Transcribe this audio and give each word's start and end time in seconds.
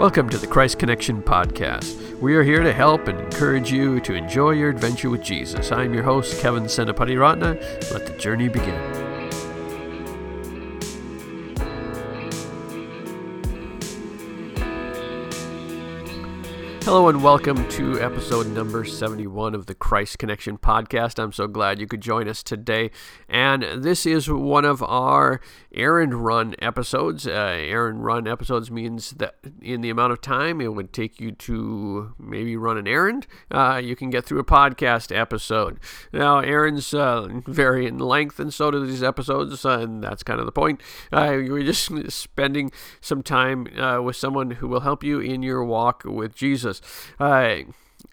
Welcome 0.00 0.30
to 0.30 0.38
the 0.38 0.46
Christ 0.46 0.78
Connection 0.78 1.22
Podcast. 1.22 2.18
We 2.20 2.34
are 2.34 2.42
here 2.42 2.62
to 2.62 2.72
help 2.72 3.06
and 3.06 3.20
encourage 3.20 3.70
you 3.70 4.00
to 4.00 4.14
enjoy 4.14 4.52
your 4.52 4.70
adventure 4.70 5.10
with 5.10 5.22
Jesus. 5.22 5.72
I'm 5.72 5.92
your 5.92 6.04
host, 6.04 6.40
Kevin 6.40 6.62
Senapati 6.62 7.20
Ratna. 7.20 7.58
Let 7.92 8.06
the 8.06 8.16
journey 8.18 8.48
begin. 8.48 9.09
Hello 16.90 17.08
and 17.08 17.22
welcome 17.22 17.68
to 17.68 18.00
episode 18.00 18.48
number 18.48 18.84
71 18.84 19.54
of 19.54 19.66
the 19.66 19.76
Christ 19.76 20.18
Connection 20.18 20.58
podcast. 20.58 21.22
I'm 21.22 21.30
so 21.30 21.46
glad 21.46 21.78
you 21.78 21.86
could 21.86 22.00
join 22.00 22.26
us 22.26 22.42
today. 22.42 22.90
And 23.28 23.62
this 23.84 24.04
is 24.06 24.28
one 24.28 24.64
of 24.64 24.82
our 24.82 25.40
errand 25.72 26.24
run 26.24 26.56
episodes. 26.58 27.28
Uh, 27.28 27.30
errand 27.30 28.04
run 28.04 28.26
episodes 28.26 28.72
means 28.72 29.12
that 29.12 29.36
in 29.62 29.82
the 29.82 29.90
amount 29.90 30.10
of 30.12 30.20
time 30.20 30.60
it 30.60 30.74
would 30.74 30.92
take 30.92 31.20
you 31.20 31.30
to 31.30 32.12
maybe 32.18 32.56
run 32.56 32.76
an 32.76 32.88
errand, 32.88 33.28
uh, 33.52 33.80
you 33.82 33.94
can 33.94 34.10
get 34.10 34.24
through 34.24 34.40
a 34.40 34.44
podcast 34.44 35.16
episode. 35.16 35.78
Now, 36.12 36.40
errands 36.40 36.92
uh, 36.92 37.28
vary 37.46 37.86
in 37.86 37.98
length, 37.98 38.40
and 38.40 38.52
so 38.52 38.72
do 38.72 38.84
these 38.84 39.04
episodes, 39.04 39.64
and 39.64 40.02
that's 40.02 40.24
kind 40.24 40.40
of 40.40 40.46
the 40.46 40.50
point. 40.50 40.80
Uh, 41.12 41.34
we're 41.36 41.62
just 41.62 41.88
spending 42.12 42.72
some 43.00 43.22
time 43.22 43.68
uh, 43.78 44.02
with 44.02 44.16
someone 44.16 44.50
who 44.52 44.66
will 44.66 44.80
help 44.80 45.04
you 45.04 45.20
in 45.20 45.44
your 45.44 45.64
walk 45.64 46.02
with 46.04 46.34
Jesus. 46.34 46.79
Uh, 47.18 47.56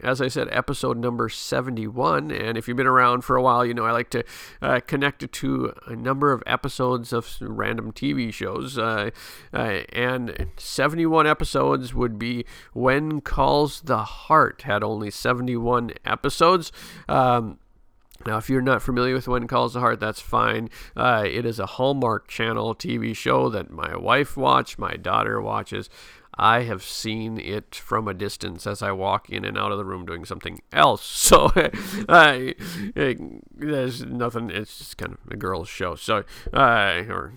as 0.01 0.21
I 0.21 0.27
said, 0.27 0.47
episode 0.51 0.97
number 0.97 1.29
71. 1.29 2.31
And 2.31 2.57
if 2.57 2.67
you've 2.67 2.77
been 2.77 2.85
around 2.85 3.21
for 3.21 3.35
a 3.35 3.41
while, 3.41 3.65
you 3.65 3.73
know 3.73 3.85
I 3.85 3.91
like 3.91 4.09
to 4.11 4.23
uh, 4.61 4.79
connect 4.85 5.23
it 5.23 5.31
to 5.33 5.73
a 5.87 5.95
number 5.95 6.31
of 6.31 6.43
episodes 6.45 7.13
of 7.13 7.37
random 7.41 7.91
TV 7.91 8.31
shows. 8.31 8.77
Uh, 8.77 9.09
uh, 9.53 9.81
and 9.91 10.47
71 10.57 11.25
episodes 11.25 11.93
would 11.93 12.19
be 12.19 12.45
When 12.73 13.21
Calls 13.21 13.81
the 13.81 14.03
Heart, 14.03 14.63
had 14.63 14.83
only 14.83 15.09
71 15.09 15.93
episodes. 16.05 16.71
Um, 17.09 17.59
now, 18.25 18.37
if 18.37 18.49
you're 18.49 18.61
not 18.61 18.81
familiar 18.81 19.13
with 19.13 19.27
When 19.27 19.47
Calls 19.47 19.73
the 19.73 19.79
Heart, 19.79 19.99
that's 19.99 20.19
fine. 20.19 20.69
Uh, 20.95 21.23
it 21.25 21.45
is 21.45 21.59
a 21.59 21.65
Hallmark 21.65 22.27
Channel 22.27 22.75
TV 22.75 23.15
show 23.15 23.47
that 23.49 23.69
my 23.69 23.95
wife 23.95 24.35
watched, 24.35 24.79
my 24.79 24.95
daughter 24.95 25.39
watches. 25.41 25.89
I 26.37 26.63
have 26.63 26.83
seen 26.83 27.39
it 27.39 27.75
from 27.75 28.07
a 28.07 28.13
distance 28.13 28.67
as 28.67 28.81
I 28.81 28.91
walk 28.91 29.29
in 29.29 29.43
and 29.43 29.57
out 29.57 29.71
of 29.71 29.77
the 29.77 29.85
room 29.85 30.05
doing 30.05 30.25
something 30.25 30.61
else. 30.71 31.03
So 31.27 31.51
I, 32.07 32.55
there's 32.95 34.05
nothing. 34.05 34.49
It's 34.49 34.77
just 34.77 34.97
kind 34.97 35.11
of 35.13 35.19
a 35.29 35.35
girl's 35.35 35.67
show. 35.67 35.95
So, 35.95 36.23
uh, 36.53 37.03
or 37.09 37.33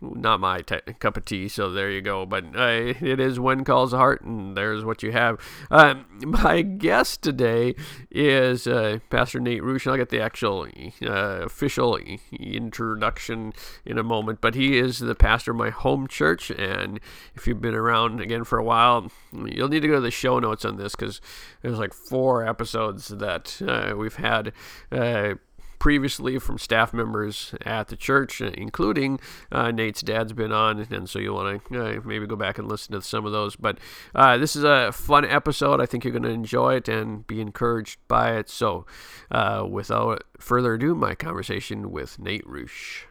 not 0.00 0.40
my 0.40 0.62
cup 0.62 1.16
of 1.16 1.24
tea. 1.24 1.48
So 1.48 1.70
there 1.70 1.90
you 1.90 2.00
go. 2.00 2.26
But 2.26 2.56
uh, 2.56 2.94
it 3.00 3.20
is 3.20 3.38
when 3.38 3.64
calls 3.64 3.90
the 3.92 3.98
heart, 3.98 4.22
and 4.22 4.56
there's 4.56 4.84
what 4.84 5.02
you 5.02 5.12
have. 5.12 5.38
Um, 5.70 6.06
my 6.26 6.62
guest 6.62 7.22
today 7.22 7.74
is 8.10 8.66
uh, 8.66 8.98
Pastor 9.10 9.40
Nate 9.40 9.62
Rush. 9.62 9.86
And 9.86 9.92
I'll 9.92 9.98
get 9.98 10.10
the 10.10 10.20
actual 10.20 10.66
uh, 11.02 11.42
official 11.44 11.98
introduction 12.32 13.52
in 13.84 13.98
a 13.98 14.02
moment. 14.02 14.40
But 14.40 14.54
he 14.54 14.78
is 14.78 14.98
the 14.98 15.14
pastor 15.14 15.52
of 15.52 15.56
my 15.56 15.70
home 15.70 16.06
church, 16.06 16.50
and 16.50 17.00
if 17.34 17.46
you've 17.46 17.60
been 17.60 17.74
around 17.74 18.20
again 18.20 18.44
for 18.44 18.58
a 18.58 18.64
while, 18.64 19.10
you'll 19.32 19.68
need 19.68 19.80
to 19.80 19.88
go 19.88 19.94
to 19.94 20.00
the 20.00 20.10
show 20.10 20.38
notes 20.38 20.64
on 20.64 20.76
this 20.76 20.94
because 20.94 21.20
there's 21.62 21.78
like 21.78 21.94
four 21.94 22.46
episodes 22.46 23.08
that 23.08 23.60
uh, 23.66 23.94
we've 23.96 24.16
had 24.16 24.52
uh, 24.92 25.34
previously 25.80 26.38
from 26.38 26.58
staff 26.58 26.94
members 26.94 27.52
at 27.62 27.88
the 27.88 27.96
church, 27.96 28.40
including 28.40 29.18
uh, 29.50 29.72
Nate's 29.72 30.02
dad's 30.02 30.32
been 30.32 30.52
on, 30.52 30.86
and 30.92 31.10
so 31.10 31.18
you 31.18 31.32
want 31.32 31.64
to 31.72 31.98
uh, 31.98 32.00
maybe 32.04 32.26
go 32.26 32.36
back 32.36 32.58
and 32.58 32.68
listen 32.68 32.94
to 32.94 33.02
some 33.02 33.26
of 33.26 33.32
those. 33.32 33.56
But 33.56 33.78
uh, 34.14 34.38
this 34.38 34.54
is 34.54 34.62
a 34.62 34.92
fun 34.92 35.24
episode. 35.24 35.80
I 35.80 35.86
think 35.86 36.04
you're 36.04 36.12
going 36.12 36.22
to 36.22 36.28
enjoy 36.28 36.76
it 36.76 36.88
and 36.88 37.26
be 37.26 37.40
encouraged 37.40 37.98
by 38.06 38.36
it. 38.36 38.48
So, 38.48 38.86
uh, 39.32 39.66
without 39.68 40.22
further 40.38 40.74
ado, 40.74 40.94
my 40.94 41.16
conversation 41.16 41.90
with 41.90 42.20
Nate 42.20 42.46
Rush. 42.46 43.06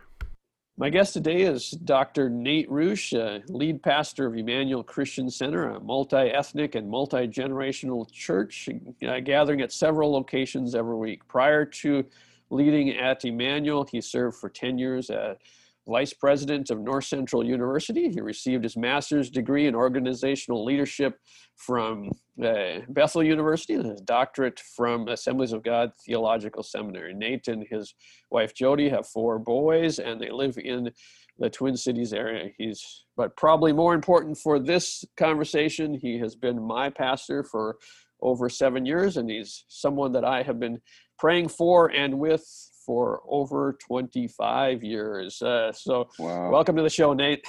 My 0.77 0.89
guest 0.89 1.11
today 1.11 1.41
is 1.41 1.71
Dr. 1.71 2.29
Nate 2.29 2.71
Rush, 2.71 3.11
lead 3.49 3.83
pastor 3.83 4.27
of 4.27 4.37
Emmanuel 4.37 4.81
Christian 4.81 5.29
Center, 5.29 5.71
a 5.71 5.79
multi 5.81 6.15
ethnic 6.15 6.75
and 6.75 6.89
multi 6.89 7.27
generational 7.27 8.09
church 8.09 8.69
uh, 9.05 9.19
gathering 9.19 9.59
at 9.59 9.73
several 9.73 10.09
locations 10.09 10.75
every 10.75 10.95
week. 10.95 11.27
Prior 11.27 11.65
to 11.65 12.05
leading 12.49 12.89
at 12.97 13.25
Emmanuel. 13.25 13.87
He 13.89 14.01
served 14.01 14.37
for 14.37 14.49
10 14.49 14.77
years 14.77 15.09
as 15.09 15.37
vice 15.89 16.13
president 16.13 16.69
of 16.69 16.79
North 16.79 17.05
Central 17.05 17.43
University. 17.43 18.09
He 18.09 18.21
received 18.21 18.63
his 18.63 18.77
master's 18.77 19.29
degree 19.29 19.67
in 19.67 19.75
organizational 19.75 20.63
leadership 20.63 21.19
from 21.55 22.11
uh, 22.43 22.79
Bethel 22.89 23.23
University 23.23 23.73
and 23.73 23.85
his 23.85 24.01
doctorate 24.01 24.59
from 24.75 25.07
Assemblies 25.07 25.51
of 25.51 25.63
God 25.63 25.91
Theological 26.05 26.63
Seminary. 26.63 27.13
Nate 27.13 27.47
and 27.47 27.65
his 27.69 27.95
wife 28.29 28.53
Jody 28.53 28.87
have 28.89 29.07
four 29.07 29.39
boys 29.39 29.99
and 29.99 30.21
they 30.21 30.29
live 30.29 30.57
in 30.57 30.91
the 31.39 31.49
Twin 31.49 31.75
Cities 31.75 32.13
area. 32.13 32.51
He's, 32.57 33.05
but 33.17 33.35
probably 33.35 33.73
more 33.73 33.93
important 33.93 34.37
for 34.37 34.59
this 34.59 35.03
conversation, 35.17 35.93
he 35.93 36.19
has 36.19 36.35
been 36.35 36.61
my 36.61 36.89
pastor 36.89 37.43
for 37.43 37.77
over 38.21 38.49
seven 38.49 38.85
years, 38.85 39.15
and 39.15 39.29
he's 39.29 39.63
someone 39.69 40.11
that 40.11 40.25
I 40.25 40.43
have 40.43 40.59
been 40.59 40.81
praying 41.19 41.49
for 41.49 41.87
and 41.87 42.17
with 42.17 42.45
for 42.85 43.21
over 43.29 43.77
25 43.85 44.83
years. 44.83 45.41
Uh, 45.43 45.71
so, 45.71 46.09
wow. 46.17 46.49
welcome 46.49 46.75
to 46.75 46.81
the 46.81 46.89
show, 46.89 47.13
Nate. 47.13 47.45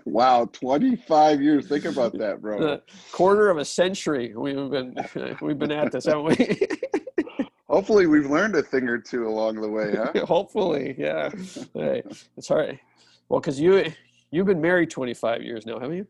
wow, 0.06 0.48
25 0.52 1.42
years. 1.42 1.68
Think 1.68 1.84
about 1.84 2.16
that, 2.16 2.40
bro. 2.40 2.66
A 2.66 2.80
quarter 3.12 3.50
of 3.50 3.58
a 3.58 3.64
century 3.64 4.32
we've 4.34 4.70
been 4.70 4.96
we've 5.42 5.58
been 5.58 5.72
at 5.72 5.92
this, 5.92 6.06
haven't 6.06 6.38
we? 6.38 6.68
Hopefully, 7.68 8.06
we've 8.06 8.30
learned 8.30 8.54
a 8.56 8.62
thing 8.62 8.88
or 8.88 8.98
two 8.98 9.28
along 9.28 9.60
the 9.60 9.68
way, 9.68 9.94
huh? 9.94 10.24
Hopefully, 10.24 10.94
yeah. 10.96 11.30
hey, 11.74 12.02
it's 12.36 12.48
hard. 12.48 12.80
Well, 13.28 13.40
because 13.40 13.60
you 13.60 13.92
you've 14.30 14.46
been 14.46 14.62
married 14.62 14.90
25 14.90 15.42
years 15.42 15.66
now, 15.66 15.78
haven't 15.78 15.98
you? 15.98 16.06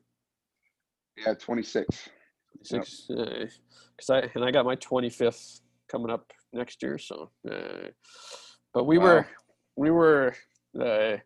Yeah, 1.17 1.35
26. 1.35 2.09
26. 2.69 3.07
Because 3.09 4.09
yep. 4.09 4.09
uh, 4.09 4.13
I 4.15 4.31
and 4.37 4.45
I 4.45 4.51
got 4.53 4.65
my 4.65 4.77
25th 4.77 5.61
coming 5.91 6.11
up 6.11 6.31
next 6.53 6.83
year. 6.83 6.99
So, 6.99 7.31
uh, 7.51 7.89
but 8.73 8.85
we 8.85 8.99
wow. 8.99 9.05
were 9.05 9.27
we 9.77 9.91
were 9.91 10.35
uh, 10.81 11.17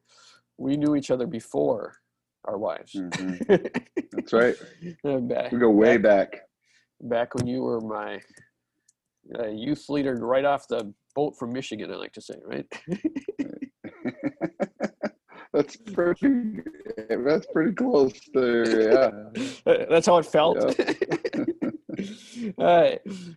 we 0.59 0.77
knew 0.77 0.97
each 0.97 1.11
other 1.11 1.27
before 1.27 1.97
our 2.45 2.59
wives. 2.59 2.93
Mm-hmm. 2.95 3.55
That's 4.13 4.33
right. 4.33 4.55
back, 5.29 5.53
we 5.53 5.59
go 5.59 5.71
way 5.71 5.97
back, 5.97 6.33
back. 6.33 6.41
Back 7.01 7.35
when 7.35 7.47
you 7.47 7.63
were 7.63 7.81
my 7.81 8.21
uh, 9.39 9.49
youth 9.49 9.87
leader, 9.89 10.15
right 10.15 10.45
off 10.45 10.69
the 10.69 10.93
boat 11.15 11.37
from 11.39 11.53
Michigan. 11.53 11.93
I 11.93 11.97
like 11.97 12.13
to 12.13 12.21
say, 12.21 12.35
right. 12.45 12.67
that's 15.53 15.77
pretty. 15.77 16.61
That's 17.09 17.47
pretty 17.53 17.73
close 17.73 18.13
there. 18.33 18.93
Yeah. 18.93 19.11
That's 19.91 20.07
how 20.07 20.19
it 20.19 20.27
felt. 20.27 20.79
Uh, 22.59 22.91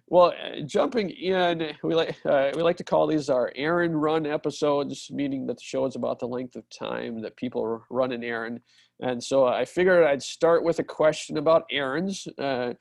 well, 0.07 0.33
uh, 0.33 0.61
jumping 0.65 1.09
in, 1.09 1.73
we 1.83 1.95
like 1.95 2.15
uh, 2.25 2.51
we 2.55 2.61
like 2.61 2.77
to 2.77 2.83
call 2.83 3.07
these 3.07 3.29
our 3.29 3.51
errand 3.55 4.01
run 4.01 4.25
episodes, 4.25 5.09
meaning 5.11 5.45
that 5.47 5.57
the 5.57 5.63
show 5.63 5.85
is 5.85 5.95
about 5.95 6.19
the 6.19 6.27
length 6.27 6.55
of 6.55 6.63
time 6.69 7.21
that 7.21 7.35
people 7.35 7.83
run 7.89 8.11
an 8.11 8.23
errand. 8.23 8.61
And 8.99 9.23
so 9.23 9.45
I 9.45 9.65
figured 9.65 10.03
I'd 10.03 10.23
start 10.23 10.63
with 10.63 10.79
a 10.79 10.83
question 10.83 11.37
about 11.37 11.65
errands. 11.71 12.27
Uh, 12.37 12.73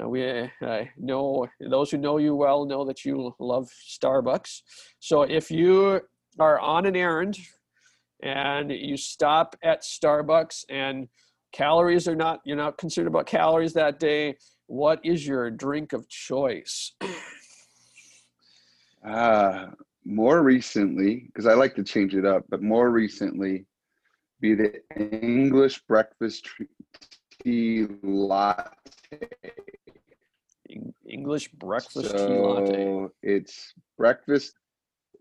uh 0.00 0.08
we 0.08 0.24
uh, 0.64 0.84
know 0.96 1.46
those 1.60 1.90
who 1.90 1.98
know 1.98 2.18
you 2.18 2.34
well 2.34 2.64
know 2.64 2.84
that 2.84 3.04
you 3.04 3.34
love 3.38 3.68
Starbucks. 3.88 4.62
So 5.00 5.22
if 5.22 5.50
you 5.50 6.00
are 6.38 6.60
on 6.60 6.86
an 6.86 6.96
errand 6.96 7.38
and 8.22 8.70
you 8.70 8.96
stop 8.96 9.56
at 9.62 9.82
Starbucks 9.82 10.64
and 10.68 11.08
calories 11.52 12.06
are 12.06 12.16
not 12.16 12.40
you're 12.44 12.56
not 12.56 12.78
concerned 12.78 13.08
about 13.08 13.26
calories 13.26 13.72
that 13.72 13.98
day 13.98 14.36
what 14.68 15.00
is 15.02 15.26
your 15.26 15.50
drink 15.50 15.92
of 15.92 16.08
choice? 16.08 16.92
Uh, 19.04 19.68
more 20.04 20.42
recently, 20.42 21.24
because 21.26 21.46
I 21.46 21.54
like 21.54 21.74
to 21.76 21.82
change 21.82 22.14
it 22.14 22.24
up, 22.24 22.44
but 22.48 22.62
more 22.62 22.90
recently, 22.90 23.66
be 24.40 24.54
the 24.54 24.80
English 24.96 25.80
breakfast 25.88 26.46
tea 27.42 27.86
latte. 28.02 28.70
English 31.08 31.50
breakfast 31.52 32.10
so 32.10 32.26
tea 32.26 32.38
latte. 32.38 33.06
It's 33.22 33.72
breakfast. 33.96 34.54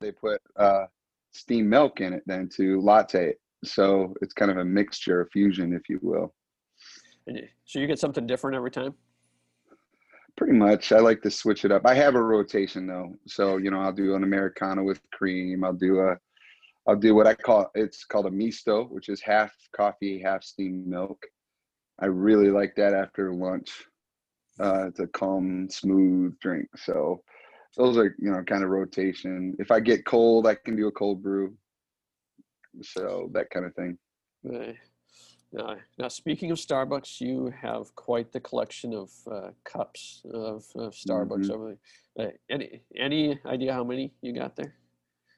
They 0.02 0.12
put 0.12 0.42
uh, 0.58 0.86
steamed 1.32 1.70
milk 1.70 2.02
in 2.02 2.14
it 2.14 2.24
then 2.26 2.50
to 2.58 2.82
latte. 2.82 3.34
So 3.64 4.14
it's 4.22 4.34
kind 4.34 4.52
of 4.52 4.58
a 4.58 4.66
mixture, 4.66 5.22
a 5.22 5.28
fusion, 5.30 5.74
if 5.74 5.90
you 5.90 6.00
will. 6.02 6.34
So 7.66 7.80
you 7.80 7.88
get 7.88 8.00
something 8.00 8.28
different 8.28 8.56
every 8.56 8.72
time? 8.72 8.94
Pretty 10.38 10.54
much. 10.54 10.92
I 10.92 11.00
like 11.00 11.24
to 11.24 11.32
switch 11.32 11.66
it 11.66 11.72
up. 11.72 11.82
I 11.86 11.96
have 11.96 12.14
a 12.14 12.22
rotation 12.22 12.86
though. 12.86 13.16
So, 13.26 13.58
you 13.58 13.72
know, 13.72 13.82
I'll 13.82 13.92
do 13.92 14.14
an 14.16 14.24
Americano 14.24 14.84
with 14.84 15.02
cream. 15.12 15.64
I'll 15.64 15.74
do 15.74 16.00
a 16.00 16.18
I'll 16.88 16.96
do 16.96 17.16
what 17.16 17.28
I 17.28 17.34
call 17.34 17.70
it's 17.76 18.06
called 18.06 18.28
a 18.28 18.32
misto, 18.32 18.86
which 18.86 19.10
is 19.10 19.20
half 19.20 19.52
coffee, 19.76 20.22
half 20.22 20.44
steamed 20.44 20.88
milk. 20.88 21.26
I 22.00 22.06
really 22.06 22.50
like 22.50 22.76
that 22.76 22.94
after 22.94 23.34
lunch. 23.34 23.86
Uh, 24.60 24.88
it's 24.88 25.00
a 25.00 25.08
calm, 25.08 25.70
smooth 25.70 26.38
drink. 26.40 26.68
So 26.78 27.24
those 27.76 27.98
are 27.98 28.16
you 28.20 28.32
know 28.32 28.44
kind 28.44 28.64
of 28.64 28.70
rotation. 28.70 29.56
If 29.60 29.72
I 29.72 29.80
get 29.80 30.06
cold, 30.06 30.46
I 30.46 30.56
can 30.56 30.76
do 30.76 30.88
a 30.88 30.92
cold 30.92 31.24
brew. 31.24 31.56
So 32.84 33.30
that 33.34 33.50
kind 33.50 33.66
of 33.66 33.74
thing. 33.74 33.98
Now, 35.54 35.78
now, 35.98 36.10
speaking 36.10 36.52
of 36.52 36.58
Starbucks, 36.58 37.22
you 37.22 37.54
have 37.62 37.96
quite 37.96 38.34
the 38.34 38.40
collection 38.40 38.94
of 38.94 39.12
uh, 39.32 39.52
cups 39.64 40.22
of, 40.26 40.66
of 40.76 40.94
Starbucks 40.94 41.46
mm-hmm. 41.46 41.52
over 41.52 41.78
there. 42.16 42.28
Uh, 42.28 42.32
any 42.50 42.82
any 42.98 43.40
idea 43.46 43.74
how 43.74 43.84
many 43.84 44.12
you 44.22 44.34
got 44.34 44.56
there, 44.56 44.74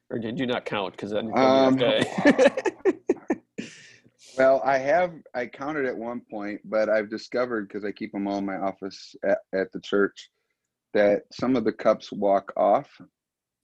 or 0.10 0.18
did 0.18 0.40
you 0.40 0.48
not 0.48 0.66
count? 0.66 0.94
Because 0.94 1.12
then, 1.12 1.32
um, 1.38 1.78
well, 4.38 4.62
I 4.66 4.80
have 4.80 5.14
I 5.36 5.46
counted 5.46 5.86
at 5.86 5.96
one 5.96 6.22
point, 6.32 6.62
but 6.66 6.90
I've 6.90 7.10
discovered 7.10 7.68
because 7.68 7.86
I 7.86 7.92
keep 7.92 8.12
them 8.12 8.28
all 8.28 8.40
in 8.40 8.46
my 8.46 8.58
office 8.58 9.16
at, 9.24 9.38
at 9.54 9.72
the 9.72 9.82
church 9.82 10.30
that 10.94 11.24
some 11.32 11.56
of 11.56 11.66
the 11.66 11.74
cups 11.74 12.12
walk 12.12 12.52
off. 12.58 12.90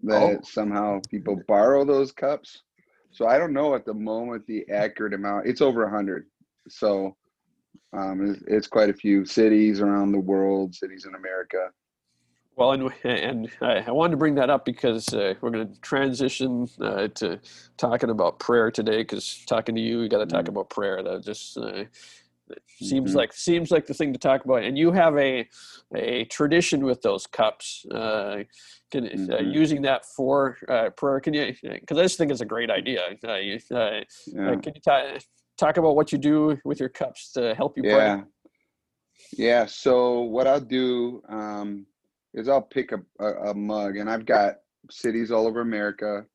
That 0.04 0.22
oh. 0.22 0.40
somehow 0.44 1.00
people 1.10 1.42
borrow 1.48 1.86
those 1.86 2.12
cups. 2.12 2.62
So 3.12 3.28
I 3.28 3.38
don't 3.38 3.54
know 3.54 3.76
at 3.76 3.86
the 3.86 3.94
moment 3.94 4.46
the 4.46 4.66
accurate 4.70 5.14
amount. 5.14 5.48
It's 5.48 5.62
over 5.62 5.86
a 5.86 5.90
hundred. 5.90 6.26
So 6.68 7.16
um, 7.94 8.32
it's, 8.32 8.44
it's, 8.48 8.68
quite 8.68 8.90
a 8.90 8.94
few 8.94 9.26
cities 9.26 9.82
around 9.82 10.12
the 10.12 10.20
world, 10.20 10.76
cities 10.76 11.06
in 11.06 11.16
America. 11.16 11.70
Well, 12.56 12.72
and 12.72 12.92
and 13.04 13.50
I 13.62 13.92
wanted 13.92 14.12
to 14.12 14.18
bring 14.18 14.36
that 14.36 14.50
up 14.50 14.66
because 14.66 15.14
uh, 15.14 15.34
we're 15.42 15.50
going 15.50 15.68
to 15.68 15.82
transition 15.82 16.68
uh, 16.82 17.10
to 17.16 17.40
talking 17.78 18.10
about 18.10 18.40
prayer 18.40 18.72
today. 18.72 19.00
Because 19.00 19.44
talking 19.46 19.76
to 19.76 19.82
you, 19.82 20.00
we 20.00 20.08
got 20.08 20.20
to 20.20 20.26
talk 20.26 20.46
mm-hmm. 20.46 20.52
about 20.52 20.70
prayer. 20.70 21.04
That 21.04 21.24
just 21.24 21.58
uh, 21.58 21.84
seems 22.68 23.10
mm-hmm. 23.10 23.18
like 23.18 23.34
seems 23.34 23.72
like 23.72 23.86
the 23.88 23.94
thing 23.94 24.14
to 24.14 24.20
talk 24.20 24.46
about. 24.46 24.64
And 24.64 24.78
you 24.78 24.92
have 24.94 25.18
a 25.18 25.48
a 25.94 26.26
tradition 26.26 26.86
with 26.86 27.02
those 27.02 27.28
cups. 27.28 27.86
Uh, 27.92 28.44
can, 28.90 29.06
uh, 29.06 29.10
mm-hmm. 29.10 29.52
using 29.52 29.82
that 29.82 30.06
for 30.06 30.58
uh, 30.70 30.92
prayer. 30.92 31.20
Can 31.20 31.34
you? 31.34 31.54
Because 31.62 31.98
I 31.98 32.04
just 32.04 32.18
think 32.18 32.32
it's 32.32 32.42
a 32.42 32.46
great 32.46 32.70
idea. 32.70 33.02
You, 33.22 33.60
yeah. 33.70 34.04
Can 34.56 34.72
you 34.76 34.82
talk? 34.82 35.22
Talk 35.58 35.78
about 35.78 35.96
what 35.96 36.12
you 36.12 36.18
do 36.18 36.58
with 36.66 36.80
your 36.80 36.90
cups 36.90 37.32
to 37.34 37.54
help 37.56 37.78
you 37.78 37.84
yeah. 37.86 38.22
Yeah. 39.38 39.66
So 39.66 40.22
what 40.22 40.48
I'll 40.48 40.60
do 40.60 41.22
um, 41.30 41.86
is 42.34 42.50
I'll 42.50 42.62
pick 42.62 42.92
a, 42.92 43.00
a, 43.24 43.52
a 43.52 43.54
mug, 43.54 43.98
and 43.98 44.10
I've 44.10 44.26
got 44.26 44.56
cities 44.92 45.32
all 45.32 45.48
over 45.48 45.62
America, 45.62 46.26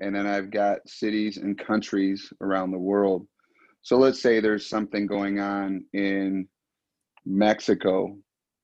and 0.00 0.14
then 0.14 0.26
I've 0.26 0.50
got 0.50 0.78
cities 0.86 1.36
and 1.36 1.58
countries 1.58 2.32
around 2.40 2.70
the 2.70 2.78
world. 2.78 3.26
So 3.82 3.96
let's 3.98 4.22
say 4.22 4.40
there's 4.40 4.68
something 4.68 5.06
going 5.06 5.40
on 5.40 5.84
in 5.92 6.48
Mexico, 7.26 8.16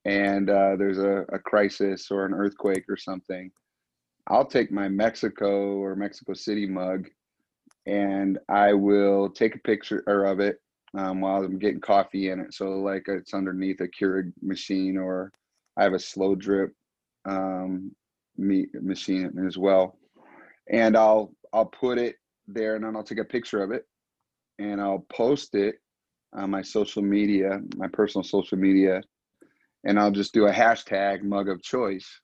and 0.05 0.49
uh, 0.49 0.77
there's 0.77 0.99
a, 0.99 1.25
a 1.33 1.39
crisis 1.39 2.11
or 2.11 2.25
an 2.25 2.33
earthquake 2.33 2.85
or 2.89 2.97
something. 2.97 3.51
I'll 4.29 4.47
take 4.47 4.71
my 4.71 4.89
Mexico 4.89 5.77
or 5.77 5.97
Mexico 5.97 6.35
City 6.35 6.67
mug 6.67 7.09
and 7.89 8.39
I 8.51 8.75
will 8.75 9.31
take 9.31 9.55
a 9.55 9.61
picture 9.61 10.05
or 10.07 10.27
of 10.27 10.41
it 10.41 10.61
um, 10.97 11.23
while 11.23 11.43
I'm 11.43 11.59
getting 11.59 11.81
coffee 11.81 12.31
in 12.31 12.39
it. 12.39 12.53
So 12.53 12.67
like 12.81 13.05
it's 13.09 13.33
underneath 13.33 13.81
a 13.81 13.89
Keurig 13.89 14.33
machine, 14.43 14.99
or 14.99 15.33
I 15.77 15.85
have 15.85 15.95
a 15.95 15.99
slow 15.99 16.35
drip 16.35 16.75
um, 17.25 17.93
meat 18.37 18.69
machine 18.75 19.33
as 19.47 19.57
well, 19.57 19.99
and 20.71 20.97
I'll 20.97 21.33
I'll 21.53 21.67
put 21.67 21.99
it 21.99 22.17
there, 22.47 22.77
and 22.77 22.85
then 22.85 22.95
I'll 22.95 23.03
take 23.03 23.19
a 23.19 23.25
picture 23.25 23.63
of 23.63 23.71
it, 23.71 23.87
and 24.59 24.83
I'll 24.83 25.07
post 25.11 25.55
it 25.55 25.77
on 26.35 26.51
my 26.51 26.61
social 26.61 27.03
media, 27.03 27.59
my 27.77 27.89
personal 27.89 28.23
social 28.23 28.59
media, 28.59 29.01
and 29.85 29.99
I'll 29.99 30.11
just 30.11 30.35
do 30.35 30.47
a 30.47 30.53
hashtag 30.53 31.23
mug 31.23 31.49
of 31.49 31.63
choice. 31.63 32.21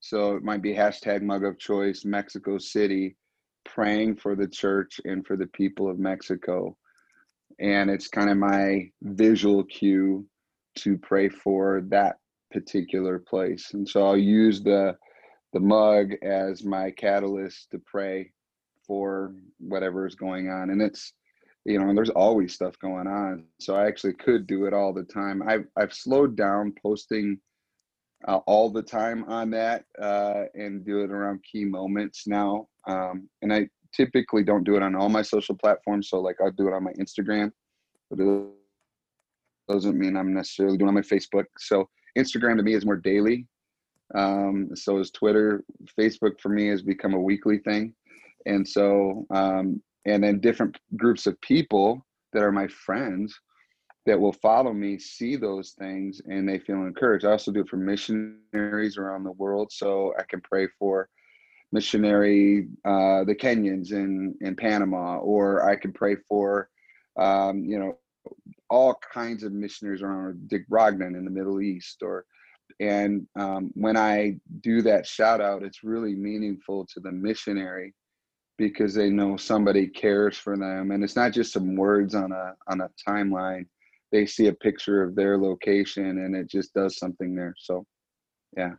So 0.00 0.36
it 0.36 0.42
might 0.42 0.62
be 0.62 0.74
hashtag 0.74 1.20
mug 1.20 1.44
of 1.44 1.58
choice 1.58 2.06
Mexico 2.06 2.56
City 2.56 3.16
praying 3.64 4.16
for 4.16 4.34
the 4.34 4.48
church 4.48 5.00
and 5.04 5.26
for 5.26 5.36
the 5.36 5.46
people 5.48 5.88
of 5.88 5.98
Mexico. 5.98 6.76
And 7.58 7.90
it's 7.90 8.08
kind 8.08 8.30
of 8.30 8.36
my 8.36 8.90
visual 9.02 9.64
cue 9.64 10.26
to 10.76 10.98
pray 10.98 11.28
for 11.28 11.82
that 11.88 12.16
particular 12.50 13.18
place. 13.18 13.72
And 13.74 13.88
so 13.88 14.06
I'll 14.06 14.16
use 14.16 14.62
the 14.62 14.96
the 15.52 15.60
mug 15.60 16.14
as 16.22 16.64
my 16.64 16.90
catalyst 16.90 17.70
to 17.70 17.78
pray 17.78 18.32
for 18.88 19.32
whatever 19.58 20.04
is 20.04 20.16
going 20.16 20.50
on. 20.50 20.70
And 20.70 20.82
it's 20.82 21.12
you 21.64 21.78
know, 21.78 21.94
there's 21.94 22.10
always 22.10 22.52
stuff 22.52 22.78
going 22.78 23.06
on. 23.06 23.44
So 23.58 23.74
I 23.74 23.86
actually 23.86 24.14
could 24.14 24.46
do 24.46 24.66
it 24.66 24.74
all 24.74 24.92
the 24.92 25.04
time. 25.04 25.42
I've 25.46 25.66
I've 25.76 25.94
slowed 25.94 26.36
down 26.36 26.74
posting 26.82 27.38
uh, 28.26 28.38
all 28.46 28.70
the 28.70 28.82
time 28.82 29.24
on 29.24 29.50
that 29.50 29.84
uh, 30.00 30.44
and 30.54 30.84
do 30.84 31.02
it 31.02 31.10
around 31.10 31.44
key 31.50 31.64
moments 31.64 32.26
now. 32.26 32.68
Um, 32.86 33.28
and 33.42 33.52
I 33.52 33.68
typically 33.94 34.42
don't 34.42 34.64
do 34.64 34.76
it 34.76 34.82
on 34.82 34.94
all 34.94 35.08
my 35.08 35.22
social 35.22 35.56
platforms. 35.56 36.08
So 36.08 36.20
like 36.20 36.36
I'll 36.40 36.50
do 36.50 36.68
it 36.68 36.74
on 36.74 36.84
my 36.84 36.92
Instagram, 36.92 37.50
but 38.10 38.20
it 38.20 38.46
doesn't 39.68 39.98
mean 39.98 40.16
I'm 40.16 40.34
necessarily 40.34 40.76
doing 40.76 40.88
it 40.88 40.90
on 40.90 40.94
my 40.94 41.00
Facebook. 41.00 41.44
So 41.58 41.88
Instagram 42.18 42.56
to 42.56 42.62
me 42.62 42.74
is 42.74 42.84
more 42.84 42.96
daily. 42.96 43.46
Um, 44.14 44.70
so 44.74 44.98
is 44.98 45.10
Twitter. 45.10 45.64
Facebook 45.98 46.40
for 46.40 46.50
me 46.50 46.68
has 46.68 46.82
become 46.82 47.14
a 47.14 47.20
weekly 47.20 47.58
thing. 47.58 47.94
And 48.46 48.66
so, 48.66 49.26
um, 49.30 49.82
and 50.04 50.22
then 50.22 50.40
different 50.40 50.76
groups 50.96 51.26
of 51.26 51.40
people 51.40 52.04
that 52.32 52.42
are 52.42 52.52
my 52.52 52.68
friends 52.68 53.34
that 54.06 54.20
will 54.20 54.34
follow 54.34 54.72
me 54.72 54.98
see 54.98 55.34
those 55.34 55.74
things 55.78 56.20
and 56.26 56.46
they 56.46 56.58
feel 56.58 56.82
encouraged. 56.84 57.24
I 57.24 57.30
also 57.30 57.52
do 57.52 57.60
it 57.60 57.68
for 57.68 57.78
missionaries 57.78 58.98
around 58.98 59.24
the 59.24 59.32
world, 59.32 59.72
so 59.72 60.12
I 60.18 60.24
can 60.28 60.42
pray 60.42 60.68
for 60.78 61.08
missionary 61.74 62.68
uh, 62.84 63.24
the 63.24 63.34
Kenyans 63.34 63.92
in 63.92 64.34
in 64.40 64.54
Panama, 64.54 65.18
or 65.18 65.68
I 65.68 65.74
can 65.76 65.92
pray 65.92 66.16
for 66.28 66.70
um, 67.18 67.64
you 67.64 67.78
know 67.78 67.98
all 68.70 68.94
kinds 69.12 69.42
of 69.42 69.52
missionaries 69.52 70.02
around 70.02 70.48
Dick 70.48 70.66
Brogden 70.68 71.14
in 71.18 71.24
the 71.24 71.30
Middle 71.30 71.60
East, 71.60 71.98
or 72.02 72.24
and 72.80 73.26
um, 73.38 73.72
when 73.74 73.96
I 73.96 74.36
do 74.62 74.80
that 74.82 75.06
shout 75.06 75.40
out, 75.40 75.64
it's 75.64 75.84
really 75.84 76.14
meaningful 76.14 76.86
to 76.94 77.00
the 77.00 77.12
missionary 77.12 77.92
because 78.56 78.94
they 78.94 79.10
know 79.10 79.36
somebody 79.36 79.88
cares 79.88 80.38
for 80.38 80.56
them, 80.56 80.92
and 80.92 81.02
it's 81.02 81.16
not 81.16 81.32
just 81.32 81.52
some 81.52 81.74
words 81.76 82.14
on 82.14 82.30
a 82.32 82.54
on 82.68 82.80
a 82.80 82.90
timeline 83.06 83.66
they 84.12 84.26
see 84.26 84.46
a 84.46 84.52
picture 84.52 85.02
of 85.02 85.16
their 85.16 85.36
location 85.36 86.18
and 86.18 86.36
it 86.36 86.48
just 86.48 86.72
does 86.72 86.98
something 86.98 87.34
there. 87.34 87.52
So, 87.58 87.84
yeah 88.56 88.74